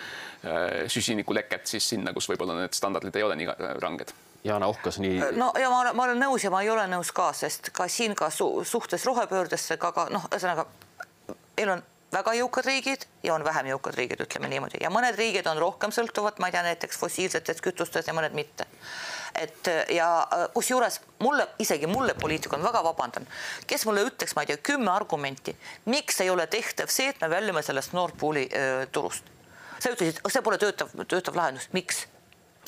süsinikuleket 0.90 1.66
siis 1.66 1.88
sinna, 1.94 2.12
kus 2.12 2.28
võib-olla 2.30 2.58
need 2.60 2.74
standardid 2.74 3.16
ei 3.16 3.26
ole 3.26 3.38
nii 3.38 3.54
ranged 3.82 4.10
Jana 4.46 4.70
Ohkas 4.70 5.00
nii. 5.02 5.18
no 5.36 5.50
ja 5.60 5.70
ma, 5.72 5.92
ma 5.92 6.06
olen 6.06 6.22
nõus 6.22 6.44
ja 6.46 6.52
ma 6.54 6.62
ei 6.62 6.70
ole 6.70 6.86
nõus 6.90 7.12
ka, 7.16 7.32
sest 7.36 7.72
ka 7.76 7.88
siin 7.90 8.14
ka 8.18 8.30
su 8.30 8.48
suhtes 8.64 9.04
rohepöördesse 9.08 9.76
ka, 9.82 9.92
ka 9.96 10.08
noh, 10.14 10.28
ühesõnaga 10.30 10.68
meil 11.56 11.76
on 11.76 11.84
väga 12.12 12.34
jõukad 12.38 12.66
riigid 12.68 13.04
ja 13.24 13.34
on 13.34 13.44
vähem 13.44 13.70
jõukad 13.72 13.96
riigid, 13.98 14.22
ütleme 14.24 14.48
niimoodi, 14.50 14.78
ja 14.80 14.90
mõned 14.92 15.16
riigid 15.18 15.46
on 15.50 15.58
rohkem 15.60 15.92
sõltuvad, 15.94 16.38
ma 16.40 16.48
ei 16.48 16.54
tea, 16.54 16.62
näiteks 16.66 16.98
fossiilsetest 17.00 17.62
kütustest 17.64 18.08
ja 18.08 18.14
mõned 18.16 18.36
mitte. 18.36 18.66
et 19.36 19.68
ja 19.92 20.06
äh, 20.32 20.46
kusjuures 20.54 21.00
mulle 21.20 21.48
isegi 21.58 21.86
mulle 21.86 22.14
poliitikuna 22.14 22.64
väga 22.64 22.82
vabandan, 22.84 23.26
kes 23.66 23.84
mulle 23.86 24.06
ütleks, 24.08 24.32
ma 24.36 24.42
ei 24.42 24.52
tea, 24.52 24.62
kümme 24.70 24.90
argumenti, 24.90 25.56
miks 25.84 26.20
ei 26.20 26.30
ole 26.30 26.46
tehtav 26.46 26.88
see, 26.88 27.10
et 27.12 27.20
me 27.20 27.28
väljume 27.30 27.62
sellest 27.62 27.92
Nord 27.92 28.16
Pooli 28.16 28.48
äh, 28.48 28.86
turust. 28.92 29.24
sa 29.78 29.92
ütlesid, 29.92 30.22
see 30.28 30.42
pole 30.42 30.58
töötav, 30.58 30.94
töötav 31.08 31.36
lahendus, 31.36 31.68
miks? 31.72 32.06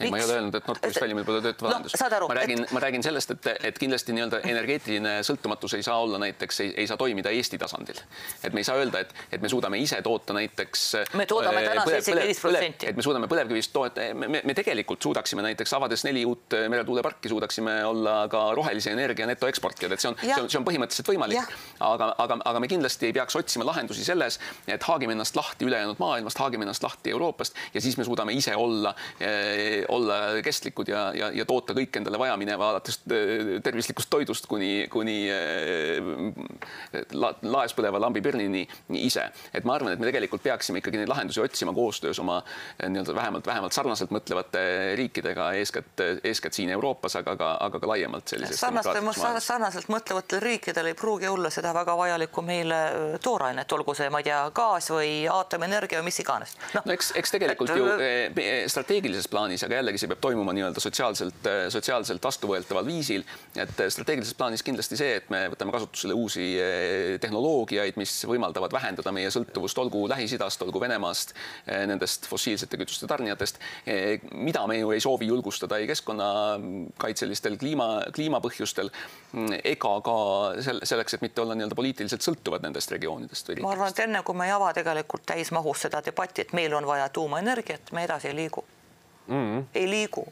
Ei, 0.00 0.10
ma 0.10 0.18
ei 0.18 0.24
ole 0.24 0.36
öelnud, 0.38 0.54
et 0.58 0.68
Nord 0.68 0.84
väljumine 1.00 1.26
pole 1.26 1.40
töötav 1.42 1.68
lahendus 1.68 1.94
no,. 1.98 2.28
ma 2.28 2.36
räägin 2.38 2.64
et..., 2.64 2.72
ma 2.74 2.82
räägin 2.82 3.04
sellest, 3.06 3.32
et, 3.34 3.48
et 3.70 3.78
kindlasti 3.80 4.14
nii-öelda 4.16 4.40
energeetiline 4.46 5.14
sõltumatus 5.26 5.74
ei 5.78 5.84
saa 5.86 5.98
olla 6.02 6.20
näiteks, 6.22 6.60
ei 6.68 6.86
saa 6.90 6.96
toimida 7.00 7.32
Eesti 7.34 7.58
tasandil. 7.58 8.00
et 8.44 8.52
me 8.52 8.62
ei 8.62 8.68
saa 8.68 8.78
öelda, 8.80 9.02
et, 9.04 9.14
et 9.32 9.42
me 9.42 9.50
suudame 9.50 9.80
ise 9.82 10.00
toota 10.02 10.36
näiteks. 10.36 10.84
me 11.18 11.26
toodame 11.26 11.64
täna 11.66 11.84
seitsekümmend 11.88 12.42
protsenti. 12.42 12.90
et 12.90 12.96
me 12.96 13.06
suudame 13.06 13.30
põlevkivist 13.30 13.74
toota, 13.74 14.08
me, 14.14 14.42
me 14.44 14.54
tegelikult 14.54 15.02
suudaksime 15.02 15.44
näiteks 15.48 15.74
avades 15.78 16.04
neli 16.06 16.24
uut 16.28 16.58
meretuuleparki, 16.68 17.28
suudaksime 17.28 17.78
olla 17.84 18.20
ka 18.32 18.44
rohelise 18.54 18.92
energia 18.92 19.26
netoeksportijad, 19.30 19.96
et 19.96 20.04
see 20.04 20.12
on, 20.12 20.18
see 20.22 20.40
on, 20.42 20.50
see 20.50 20.60
on 20.60 20.68
põhimõtteliselt 20.68 21.12
võimalik. 21.12 21.58
aga, 21.80 22.12
aga, 22.18 22.38
aga 22.52 22.62
me 22.62 22.70
kindlasti 22.70 23.10
ei 23.10 23.16
peaks 23.16 23.36
otsima 23.38 23.66
lahendusi 23.68 24.04
selles, 24.06 24.38
et 24.66 24.82
haagime 24.88 25.14
ennast 25.16 25.36
lahti 25.36 25.66
ülejäänud 25.68 26.00
maailmast, 26.02 26.38
haagime 26.38 26.66
ennast 26.66 26.84
lahti 26.84 27.10
Euroopast 27.14 27.56
ja 27.74 27.80
siis 27.80 27.96
me 27.98 28.04
suudame 28.04 28.32
ise 28.36 28.56
olla 28.56 28.94
eh, 29.20 29.84
olla 29.88 30.42
kestlikud 30.44 30.88
ja, 30.88 31.08
ja, 31.14 31.30
ja 31.34 31.44
toota 31.48 31.74
kõik 31.76 31.96
endale 32.00 32.18
vajamineva, 32.20 32.70
alates 32.72 33.00
äh, 33.10 33.58
tervislikust 33.64 34.10
toidust 34.10 34.46
kuni, 34.50 34.86
kuni 34.92 35.16
äh, 35.32 36.08
la, 37.16 37.32
laes 37.42 37.74
põleva 37.76 38.00
lambipirnini 38.02 38.64
ise. 39.00 39.28
et 39.54 39.66
ma 39.68 39.76
arvan, 39.78 39.94
et 39.94 40.02
me 40.02 40.08
tegelikult 40.08 40.42
peaksime 40.44 40.82
ikkagi 40.82 41.00
neid 41.00 41.10
lahendusi 41.10 41.40
otsima 41.42 41.74
koostöös 41.76 42.20
oma 42.22 42.40
äh, 42.42 42.88
nii-öelda 42.88 43.14
vähemalt, 43.14 43.46
vähemalt 43.46 43.76
sarnaselt 43.76 44.12
mõtlevate 44.14 44.64
riikidega, 44.98 45.50
eeskätt, 45.60 46.04
eeskätt 46.24 46.58
siin 46.58 46.70
Euroopas, 46.76 47.16
aga 47.20 47.36
ka, 47.38 47.54
aga 47.68 47.80
ka 47.80 47.92
laiemalt 47.92 48.28
sellises 48.34 48.60
sarnaselt, 48.60 49.42
sarnaselt 49.44 49.90
mõtlevatel 49.92 50.42
riikidel 50.44 50.92
ei 50.92 50.98
pruugi 50.98 51.28
olla 51.28 51.50
seda 51.54 51.72
väga 51.76 51.96
vajalikku 51.98 52.44
meile 52.44 52.80
toorainet, 53.24 53.72
olgu 53.72 53.94
see, 53.96 54.10
ma 54.12 54.22
ei 54.22 54.28
tea, 54.30 54.42
gaas 54.54 54.90
või 54.92 55.12
aatomienergia 55.32 56.02
või 56.02 56.10
mis 56.10 56.20
iganes 56.22 56.54
no,. 56.74 56.84
no 56.84 56.96
eks, 56.96 57.12
eks 57.18 57.36
tegelikult 57.36 57.72
et, 57.72 57.78
ju 57.78 58.68
strateegilises 58.70 59.28
plaanis, 59.30 59.64
aga 59.66 59.77
jällegi 59.78 60.02
see 60.02 60.10
peab 60.10 60.22
toimuma 60.24 60.54
nii-öelda 60.56 60.82
sotsiaalselt, 60.82 61.48
sotsiaalselt 61.74 62.24
vastuvõetaval 62.24 62.86
viisil. 62.86 63.24
et 63.56 63.74
strateegilises 63.88 64.36
plaanis 64.38 64.62
kindlasti 64.66 64.98
see, 64.98 65.16
et 65.18 65.30
me 65.32 65.44
võtame 65.52 65.72
kasutusele 65.74 66.14
uusi 66.18 66.44
eh, 66.60 67.16
tehnoloogiaid, 67.22 67.98
mis 68.00 68.12
võimaldavad 68.28 68.72
vähendada 68.74 69.12
meie 69.14 69.30
sõltuvust, 69.34 69.78
olgu 69.82 70.04
Lähis-Idast, 70.10 70.62
olgu 70.66 70.80
Venemaast, 70.82 71.34
eh, 71.66 71.84
nendest 71.90 72.28
fossiilsete 72.30 72.80
kütuste 72.80 73.08
tarnijatest, 73.10 73.60
eh, 73.86 74.24
mida 74.32 74.64
me 74.70 74.78
ju 74.80 74.92
ei 74.94 75.02
soovi 75.04 75.28
julgustada 75.30 75.78
ei 75.78 75.88
keskkonnakaitselistel 75.90 77.58
kliima, 77.60 77.88
kliimapõhjustel 78.14 78.90
mm, 78.90 79.60
ega 79.74 79.94
ka 80.04 80.16
selleks, 80.62 81.18
et 81.18 81.26
mitte 81.26 81.44
olla 81.44 81.58
nii-öelda 81.58 81.78
poliitiliselt 81.78 82.24
sõltuvad 82.24 82.64
nendest 82.66 82.92
regioonidest. 82.94 83.54
ma 83.62 83.74
arvan, 83.74 83.94
et 83.94 84.04
enne 84.06 84.22
kui 84.26 84.36
me 84.38 84.48
ei 84.48 84.56
ava 84.56 84.72
tegelikult 84.76 85.26
täismahus 85.28 85.86
seda 85.86 86.02
debatti, 86.04 86.46
et 86.46 86.56
meil 86.56 86.74
on 86.74 86.86
vaja 86.86 87.08
tuumaenergiat, 87.12 87.92
me 87.92 88.04
edasi 88.08 88.32
ei 88.32 88.36
liigu 88.42 88.64
mm. 89.28 89.64
ei 89.74 89.90
liigu 89.90 90.26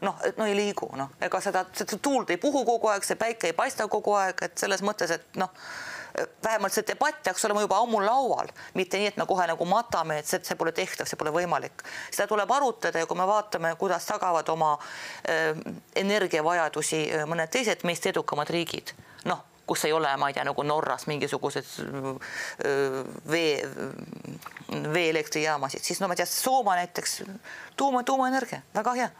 noh, 0.00 0.16
no 0.36 0.46
ei 0.46 0.56
liigu, 0.56 0.90
noh, 0.96 1.10
ega 1.20 1.40
seda, 1.42 1.64
seda 1.74 1.98
tuult 2.02 2.30
ei 2.30 2.38
puhu 2.40 2.64
kogu 2.66 2.90
aeg, 2.92 3.06
see 3.06 3.18
päike 3.18 3.50
ei 3.50 3.56
paista 3.56 3.88
kogu 3.90 4.14
aeg, 4.18 4.44
et 4.46 4.58
selles 4.60 4.82
mõttes, 4.86 5.10
et 5.10 5.40
noh, 5.40 5.50
vähemalt 6.44 6.74
see 6.74 6.86
debatt 6.86 7.20
peaks 7.24 7.44
olema 7.46 7.62
juba 7.64 7.80
ammu 7.82 8.00
laual, 8.04 8.50
mitte 8.78 9.00
nii, 9.00 9.10
et 9.12 9.18
me 9.20 9.26
kohe 9.28 9.46
nagu 9.50 9.68
matame, 9.68 10.20
et 10.22 10.30
see, 10.30 10.40
see 10.46 10.58
pole 10.58 10.72
tehtav, 10.74 11.08
see 11.10 11.18
pole 11.18 11.34
võimalik. 11.34 11.84
seda 12.10 12.28
tuleb 12.30 12.50
arutada 12.54 13.02
ja 13.02 13.10
kui 13.10 13.18
me 13.18 13.26
vaatame, 13.28 13.74
kuidas 13.80 14.06
tagavad 14.08 14.48
oma 14.54 14.74
äh, 14.78 15.52
energiavajadusi 15.98 17.04
äh, 17.12 17.28
mõned 17.28 17.50
teised 17.54 17.86
meist 17.88 18.06
edukamad 18.06 18.50
riigid, 18.54 18.94
noh 19.30 19.44
kus 19.68 19.84
ei 19.84 19.92
ole, 19.92 20.10
ma 20.16 20.30
ei 20.30 20.36
tea, 20.36 20.46
nagu 20.48 20.64
Norras 20.66 21.06
mingisugused 21.10 21.70
vee, 23.30 23.54
veeelektrijaamasid, 24.96 25.84
siis 25.84 26.00
no 26.00 26.08
ma 26.08 26.16
ei 26.16 26.22
tea, 26.22 26.28
Soome 26.28 26.76
näiteks 26.80 27.22
tuuma, 27.76 28.02
tuumaenergia, 28.02 28.62
väga 28.74 28.98
hea 28.98 29.10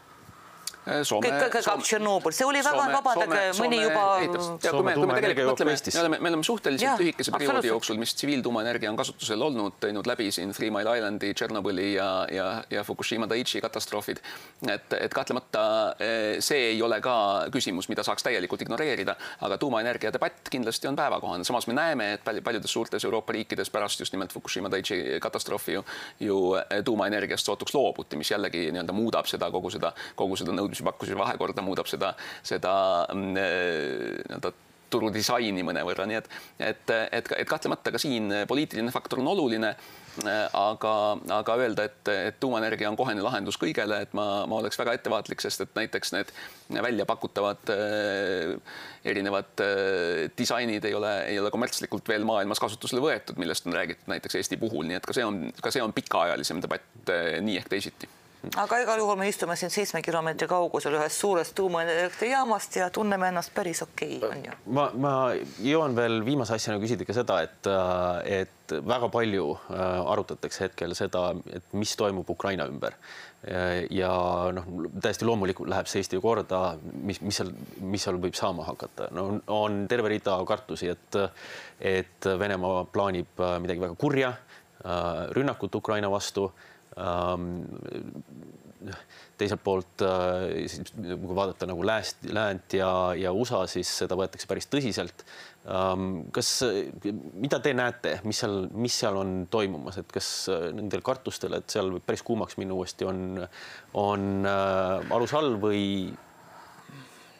Soome, 1.03 1.29
kõik, 1.29 1.51
kõik 1.53 1.65
Soome, 1.65 1.85
Tšernobõl, 1.85 2.33
see 2.35 2.45
oli 2.47 2.61
väga, 2.65 2.85
vabandage, 2.95 3.41
mõni 3.59 3.81
juba. 3.81 4.03
ja 4.23 4.73
kui 4.73 4.85
me, 4.85 4.93
kui 4.97 5.09
me 5.09 5.17
tegelikult 5.19 5.63
mõtleme, 5.63 5.75
me 5.93 6.01
oleme, 6.01 6.19
me 6.19 6.31
oleme 6.33 6.47
suhteliselt 6.47 7.01
lühikese 7.01 7.33
perioodi 7.35 7.69
jooksul, 7.71 7.99
mis 8.01 8.13
tsiviiltuumaenergia 8.17 8.91
on 8.91 8.97
kasutusel 8.99 9.41
olnud, 9.45 9.77
teinud 9.83 10.07
läbi 10.09 10.29
siin 10.35 10.53
Three 10.55 10.71
Mile 10.73 10.97
Islandi, 10.99 11.31
Tšernobõli 11.33 11.93
ja, 11.93 12.09
ja, 12.33 12.47
ja 12.71 12.83
Fukushima 12.83 13.29
Daiichi 13.29 13.61
katastroofid. 13.61 14.21
et, 14.67 14.93
et 14.99 15.13
kahtlemata 15.13 15.63
eh, 15.99 16.39
see 16.43 16.73
ei 16.73 16.81
ole 16.81 16.99
ka 17.01 17.15
küsimus, 17.53 17.89
mida 17.89 18.03
saaks 18.03 18.25
täielikult 18.25 18.61
ignoreerida, 18.65 19.15
aga 19.45 19.57
tuumaenergia 19.61 20.13
debatt 20.13 20.49
kindlasti 20.49 20.89
on 20.89 20.97
päevakohane. 20.99 21.43
samas 21.43 21.67
me 21.67 21.77
näeme, 21.77 22.13
et 22.13 22.43
paljudes 22.43 22.73
suurtes 22.73 23.05
Euroopa 23.05 23.33
riikides 23.33 23.69
pärast 23.69 23.99
just 23.99 24.13
nimelt 24.13 24.33
Fukushima 24.33 24.71
Daiichi 24.71 25.19
katastroofi 25.21 25.77
ju, 25.77 25.85
ju 26.19 26.39
eh, 26.55 26.83
tuumaenergiast 26.85 27.45
sootuks 27.45 27.73
loobuti, 27.73 28.17
mis 28.17 28.31
jällegi 28.31 28.69
nii-öelda 28.71 28.93
muudab 28.95 29.29
seda 29.29 29.51
kogu 29.51 29.69
seda, 29.73 29.93
kogu 30.15 30.35
seda 30.39 30.55
nõudmist 30.55 30.78
nõudmise-pakkuse 30.79 31.19
vahekorda 31.19 31.65
muudab 31.65 31.87
seda, 31.89 32.15
seda 32.43 32.73
mm, 33.13 33.37
eh, 33.37 34.17
nii-öelda 34.29 34.55
turudisaini 34.89 35.61
mõnevõrra, 35.61 36.07
nii 36.09 36.17
et, 36.17 36.27
et, 36.57 36.91
et, 37.13 37.27
et 37.43 37.47
kahtlemata 37.47 37.91
ka 37.93 37.99
siin 38.01 38.31
poliitiline 38.49 38.89
faktor 38.89 39.21
on 39.21 39.35
oluline. 39.35 39.75
aga, 40.57 40.93
aga 41.31 41.55
öelda, 41.61 41.83
et, 41.85 42.09
et 42.09 42.39
tuumaenergia 42.41 42.89
on 42.89 42.97
kohene 42.97 43.21
lahendus 43.21 43.55
kõigele, 43.61 44.01
et 44.03 44.15
ma, 44.17 44.47
ma 44.49 44.57
oleks 44.57 44.79
väga 44.81 44.97
ettevaatlik, 44.97 45.39
sest 45.39 45.61
et 45.63 45.77
näiteks 45.77 46.11
need 46.11 46.33
välja 46.73 47.05
pakutavad 47.07 47.69
äh, 47.71 48.57
erinevad 49.05 49.63
disainid 50.35 50.89
ei 50.89 50.97
ole, 50.97 51.13
ei 51.29 51.39
ole 51.39 51.53
kommertslikult 51.53 52.09
veel 52.09 52.25
maailmas 52.27 52.59
kasutusele 52.59 53.05
võetud, 53.05 53.37
millest 53.39 53.69
on 53.69 53.77
räägitud 53.77 54.09
näiteks 54.11 54.41
Eesti 54.41 54.57
puhul, 54.59 54.89
nii 54.89 54.97
et 54.97 55.07
ka 55.07 55.15
see 55.15 55.23
on, 55.23 55.45
ka 55.61 55.71
see 55.71 55.85
on 55.85 55.93
pikaajalisem 55.95 56.65
debatt 56.65 57.13
nii 57.45 57.61
ehk 57.61 57.71
teisiti 57.77 58.09
aga 58.39 58.77
igal 58.83 59.01
juhul 59.01 59.17
me 59.19 59.27
istume 59.27 59.55
siin 59.59 59.71
seitsme 59.73 59.99
kilomeetri 60.03 60.47
kaugusel 60.47 60.95
ühest 60.95 61.19
suurest 61.19 61.53
tuumaelektrijaamast 61.59 62.77
ja 62.79 62.89
tunneme 62.89 63.27
ennast 63.27 63.51
päris 63.55 63.81
okei 63.83 64.17
okay,, 64.17 64.29
on 64.29 64.45
ju. 64.47 64.53
ma, 64.77 64.85
ma 64.95 65.13
jõuan 65.63 65.95
veel 65.97 66.21
viimase 66.25 66.55
asjana 66.55 66.79
küsida 66.79 67.07
ka 67.07 67.15
seda, 67.17 67.41
et, 67.43 67.67
äh, 67.67 68.43
et 68.45 68.75
väga 68.87 69.09
palju 69.11 69.49
äh, 69.57 69.81
arutatakse 70.13 70.67
hetkel 70.67 70.95
seda, 70.95 71.33
et 71.51 71.75
mis 71.75 71.95
toimub 71.99 72.29
Ukraina 72.29 72.69
ümber. 72.69 72.95
ja 73.95 74.09
noh, 74.51 74.65
täiesti 74.99 75.23
loomulikult 75.23 75.69
läheb 75.71 75.87
see 75.87 76.01
Eesti 76.01 76.17
korda, 76.19 76.73
mis, 77.07 77.21
mis 77.23 77.37
seal, 77.39 77.53
mis 77.79 78.03
seal 78.03 78.17
võib 78.19 78.35
saama 78.35 78.65
hakata, 78.67 79.07
no 79.15 79.37
on, 79.55 79.85
terve 79.87 80.11
rida 80.11 80.33
kartusi, 80.47 80.89
et, 80.91 81.15
et 81.79 82.27
Venemaa 82.41 82.81
plaanib 82.91 83.39
äh, 83.39 83.55
midagi 83.63 83.83
väga 83.85 83.95
kurja, 83.99 84.33
rünnakut 85.35 85.73
Ukraina 85.75 86.07
vastu 86.11 86.45
teiselt 89.39 89.61
poolt 89.63 90.03
äh, 90.05 90.67
siis 90.71 90.93
kui 90.95 91.35
vaadata 91.35 91.67
nagu 91.69 91.83
lääst, 91.85 92.23
läänt 92.33 92.75
ja, 92.77 92.89
ja 93.19 93.31
USA, 93.35 93.63
siis 93.69 93.91
seda 94.01 94.17
võetakse 94.19 94.47
päris 94.49 94.69
tõsiselt. 94.71 95.25
Ähm, 95.69 96.29
kas, 96.35 96.53
mida 97.33 97.59
te 97.63 97.73
näete, 97.75 98.15
mis 98.27 98.39
seal, 98.43 98.61
mis 98.71 98.95
seal 99.01 99.19
on 99.19 99.35
toimumas, 99.51 99.99
et 100.01 100.09
kas 100.13 100.31
äh, 100.51 100.69
nendel 100.75 101.03
kartustel, 101.05 101.57
et 101.59 101.69
seal 101.71 101.91
võib 101.97 102.07
päris 102.07 102.23
kuumaks 102.25 102.59
minna 102.59 102.77
uuesti, 102.77 103.07
on, 103.09 103.43
on 103.99 104.29
äh, 104.47 105.13
alus 105.15 105.35
all 105.37 105.59
või 105.61 105.83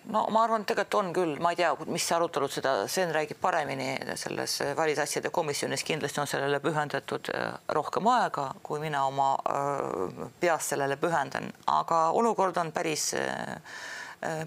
no 0.09 0.25
ma 0.33 0.43
arvan, 0.43 0.63
et 0.63 0.71
tegelikult 0.71 0.97
on 0.99 1.11
küll, 1.13 1.35
ma 1.43 1.53
ei 1.53 1.59
tea, 1.59 1.69
mis 1.91 2.07
arutelud 2.15 2.53
seda, 2.53 2.73
Sven 2.89 3.13
räägib 3.13 3.39
paremini 3.41 3.91
selles 4.19 4.59
välisasjade 4.77 5.31
komisjonis, 5.33 5.85
kindlasti 5.87 6.21
on 6.23 6.29
sellele 6.29 6.59
pühendatud 6.63 7.31
äh, 7.35 7.53
rohkem 7.75 8.09
aega, 8.11 8.49
kui 8.63 8.81
mina 8.81 9.05
oma 9.09 9.31
äh, 9.37 10.27
peas 10.41 10.71
sellele 10.73 10.97
pühendan, 11.01 11.49
aga 11.69 12.09
olukord 12.17 12.57
on 12.61 12.73
päris 12.75 13.11
äh, 13.17 13.57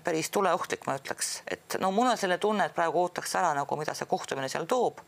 päris 0.05 0.29
tuleohtlik, 0.29 0.83
ma 0.85 0.99
ütleks, 0.99 1.39
et 1.49 1.79
no 1.81 1.89
mul 1.97 2.11
on 2.11 2.19
selline 2.21 2.37
tunne, 2.43 2.67
et 2.69 2.75
praegu 2.77 3.07
ootaks 3.07 3.39
ära 3.41 3.55
nagu, 3.57 3.79
mida 3.81 3.95
see 3.97 4.11
kohtumine 4.11 4.51
seal 4.53 4.69
toob, 4.69 5.01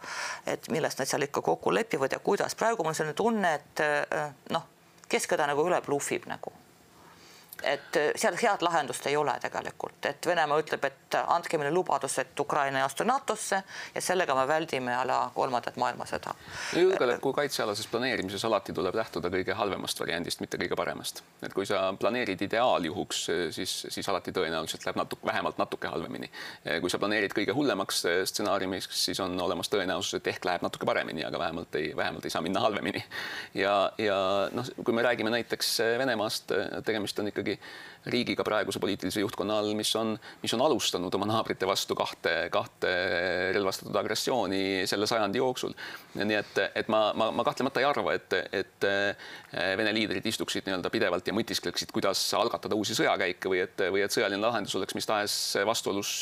et 0.48 0.70
millest 0.72 1.02
nad 1.02 1.10
seal 1.10 1.26
ikka 1.26 1.44
kokku 1.44 1.74
lepivad 1.74 2.16
ja 2.16 2.22
kuidas. 2.24 2.56
praegu 2.56 2.80
mul 2.80 2.94
on 2.94 3.00
selline 3.02 3.18
tunne, 3.18 3.54
et 3.58 3.84
noh, 4.56 4.64
kes 5.04 5.28
keda 5.28 5.50
nagu 5.52 5.68
üle 5.68 5.82
bluffib 5.84 6.24
nagu 6.32 6.54
et 7.64 7.98
seal 8.16 8.36
head 8.42 8.62
lahendust 8.62 9.06
ei 9.06 9.16
ole 9.16 9.34
tegelikult, 9.40 10.06
et 10.08 10.26
Venemaa 10.26 10.60
ütleb, 10.60 10.84
et 10.84 11.16
andke 11.22 11.58
meile 11.58 11.72
lubadus, 11.74 12.18
et 12.22 12.40
Ukraina 12.40 12.80
ei 12.80 12.84
astu 12.84 13.04
NATO-sse 13.08 13.60
ja 13.94 14.02
sellega 14.02 14.34
me 14.34 14.46
väldime 14.48 14.94
ala 14.96 15.30
kolmandat 15.34 15.76
maailmasõda. 15.80 16.34
julgeoleku 16.76 17.32
kaitsealases 17.32 17.86
planeerimises 17.86 18.44
alati 18.44 18.72
tuleb 18.72 18.94
lähtuda 18.94 19.30
kõige 19.32 19.56
halvemast 19.56 20.00
variandist, 20.00 20.40
mitte 20.40 20.58
kõige 20.60 20.76
paremast. 20.76 21.22
et 21.42 21.54
kui 21.54 21.66
sa 21.66 21.94
planeerid 22.00 22.42
ideaaljuhuks, 22.42 23.24
siis, 23.50 23.74
siis 23.88 24.08
alati 24.08 24.32
tõenäoliselt 24.32 24.86
läheb 24.86 25.00
natuke, 25.00 25.26
vähemalt 25.26 25.58
natuke 25.58 25.88
halvemini. 25.88 26.30
kui 26.80 26.90
sa 26.90 26.98
planeerid 26.98 27.32
kõige 27.32 27.54
hullemaks 27.54 28.04
stsenaariumiks, 28.24 28.90
siis 29.04 29.20
on 29.20 29.40
olemas 29.40 29.70
tõenäosus, 29.72 30.18
et 30.18 30.26
ehk 30.26 30.44
läheb 30.44 30.62
natuke 30.62 30.86
paremini, 30.86 31.24
aga 31.24 31.38
vähemalt 31.38 31.74
ei, 31.74 31.96
vähemalt 31.96 32.24
ei 32.24 32.30
saa 32.30 32.42
minna 32.42 32.60
halvemini. 32.60 33.04
ja, 33.54 33.92
ja 33.98 34.18
noh, 34.52 34.70
kui 34.84 34.94
me 34.94 35.02
räägime 35.02 35.30
näiteks 35.30 35.78
Venemaast, 35.98 36.52
tegemist 36.84 37.18
on 37.18 37.28
ikkagi 37.28 37.53
riigiga 38.06 38.44
praeguse 38.44 38.80
poliitilise 38.80 39.22
juhtkonna 39.22 39.58
all, 39.60 39.72
mis 39.76 39.90
on, 39.96 40.12
mis 40.42 40.52
on 40.56 40.62
alustanud 40.64 41.14
oma 41.16 41.28
naabrite 41.28 41.66
vastu 41.68 41.96
kahte, 41.96 42.34
kahte 42.52 42.90
relvastatud 43.56 43.96
agressiooni 43.96 44.84
selle 44.88 45.08
sajandi 45.08 45.40
jooksul. 45.40 45.72
nii 46.20 46.36
et, 46.36 46.60
et 46.82 46.90
ma, 46.92 47.06
ma, 47.16 47.30
ma 47.32 47.46
kahtlemata 47.46 47.80
ei 47.80 47.88
arva, 47.88 48.16
et, 48.18 48.36
et 48.52 48.88
Vene 49.78 49.92
liidrid 49.94 50.26
istuksid 50.26 50.66
nii-öelda 50.66 50.90
pidevalt 50.92 51.28
ja 51.28 51.34
mõtiskleksid, 51.36 51.92
kuidas 51.94 52.20
algatada 52.36 52.76
uusi 52.76 52.96
sõjakäike 52.98 53.50
või 53.50 53.62
et, 53.62 53.84
või 53.94 54.02
et 54.04 54.12
sõjaline 54.12 54.42
lahendus 54.42 54.74
oleks 54.78 54.96
mis 54.98 55.08
tahes 55.08 55.34
vastuolus 55.66 56.12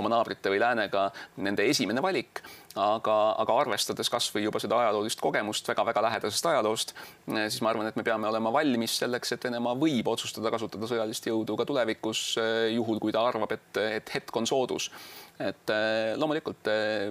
oma 0.00 0.10
naabrite 0.12 0.50
või 0.50 0.60
läänega 0.62 1.06
nende 1.44 1.68
esimene 1.70 2.02
valik 2.02 2.42
aga, 2.78 3.16
aga 3.42 3.56
arvestades 3.64 4.08
kasvõi 4.12 4.46
juba 4.46 4.60
seda 4.62 4.78
ajaloolist 4.80 5.20
kogemust 5.20 5.68
väga-väga 5.68 6.02
lähedasest 6.06 6.46
ajaloost, 6.52 6.94
siis 7.26 7.60
ma 7.64 7.72
arvan, 7.72 7.88
et 7.90 7.98
me 7.98 8.04
peame 8.06 8.28
olema 8.30 8.52
valmis 8.54 8.96
selleks, 9.02 9.34
et 9.34 9.44
Venemaa 9.44 9.76
võib 9.78 10.08
otsustada 10.12 10.52
kasutada 10.54 10.88
sõjalist 10.88 11.26
jõudu 11.28 11.56
ka 11.58 11.66
tulevikus, 11.68 12.22
juhul 12.72 13.02
kui 13.02 13.12
ta 13.12 13.24
arvab, 13.28 13.52
et, 13.52 13.82
et 13.98 14.14
hetk 14.16 14.40
on 14.40 14.48
soodus. 14.48 14.90
et 15.42 15.70
eh, 15.74 16.12
loomulikult 16.16 16.68
eh, 16.70 17.10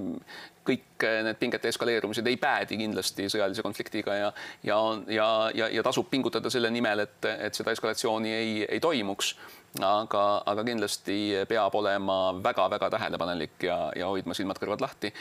kõik 0.67 1.06
need 1.26 1.39
pingete 1.39 1.71
eskaleerumised 1.71 2.28
ei 2.30 2.38
päädi 2.38 2.78
kindlasti 2.78 3.26
sõjalise 3.34 3.63
konfliktiga 3.65 4.15
ja 4.15 4.34
ja, 4.63 4.78
ja, 5.08 5.28
ja, 5.56 5.69
ja 5.74 5.84
tasub 5.84 6.10
pingutada 6.10 6.50
selle 6.54 6.69
nimel, 6.69 7.06
et, 7.08 7.26
et 7.47 7.58
seda 7.58 7.74
eskalatsiooni 7.74 8.34
ei, 8.34 8.54
ei 8.69 8.80
toimuks 8.80 9.34
aga, 9.80 10.21
aga 10.45 10.63
kindlasti 10.67 11.17
peab 11.50 11.76
olema 11.80 12.17
väga-väga 12.43 12.89
tähelepanelik 12.91 13.63
ja, 13.63 13.78
ja 13.95 14.10
hoidma 14.12 14.36
silmad-kõrvad 14.36 14.84
lahti. 14.84 15.13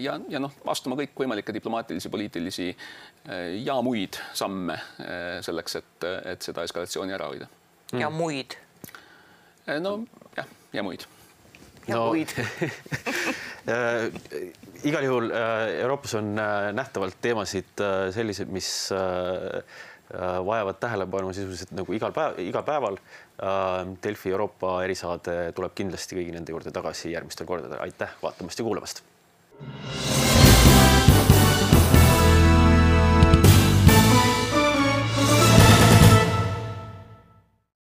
ja, 0.00 0.18
ja 0.28 0.42
noh, 0.42 0.54
astuma 0.70 0.98
kõikvõimalikke 1.00 1.54
diplomaatilisi, 1.54 2.12
poliitilisi 2.12 2.68
ja 3.64 3.80
muid 3.82 4.20
samme 4.32 4.78
selleks, 5.42 5.76
et, 5.82 6.08
et 6.32 6.42
seda 6.42 6.64
eskalatsiooni 6.68 7.16
ära 7.16 7.30
hoida. 7.32 7.50
ja 7.98 8.10
muid? 8.10 8.56
no 9.80 9.98
jah, 10.36 10.46
ja 10.72 10.86
muid. 10.86 11.06
ja 11.88 11.96
no, 11.96 12.06
muid 12.12 12.30
igal 13.68 15.04
juhul 15.04 15.30
Euroopas 15.34 16.14
on 16.18 16.34
nähtavalt 16.72 17.18
teemasid 17.20 17.82
selliseid, 18.14 18.48
mis 18.48 18.70
vajavad 20.46 20.78
tähelepanu 20.80 21.34
sisuliselt 21.36 21.74
nagu 21.76 21.94
igal 21.94 22.14
päev, 22.16 22.40
igal 22.42 22.64
päeval 22.66 22.96
Äh, 23.40 23.86
Delfi 24.04 24.30
Euroopa 24.34 24.74
erisaade 24.84 25.36
tuleb 25.56 25.72
kindlasti 25.78 26.18
kõigi 26.18 26.34
nende 26.34 26.52
juurde 26.52 26.72
tagasi 26.76 27.14
järgmistel 27.14 27.48
kordadel. 27.48 27.80
aitäh 27.80 28.12
vaatamast 28.22 28.60
ja 28.60 28.68
kuulamast 28.68 29.04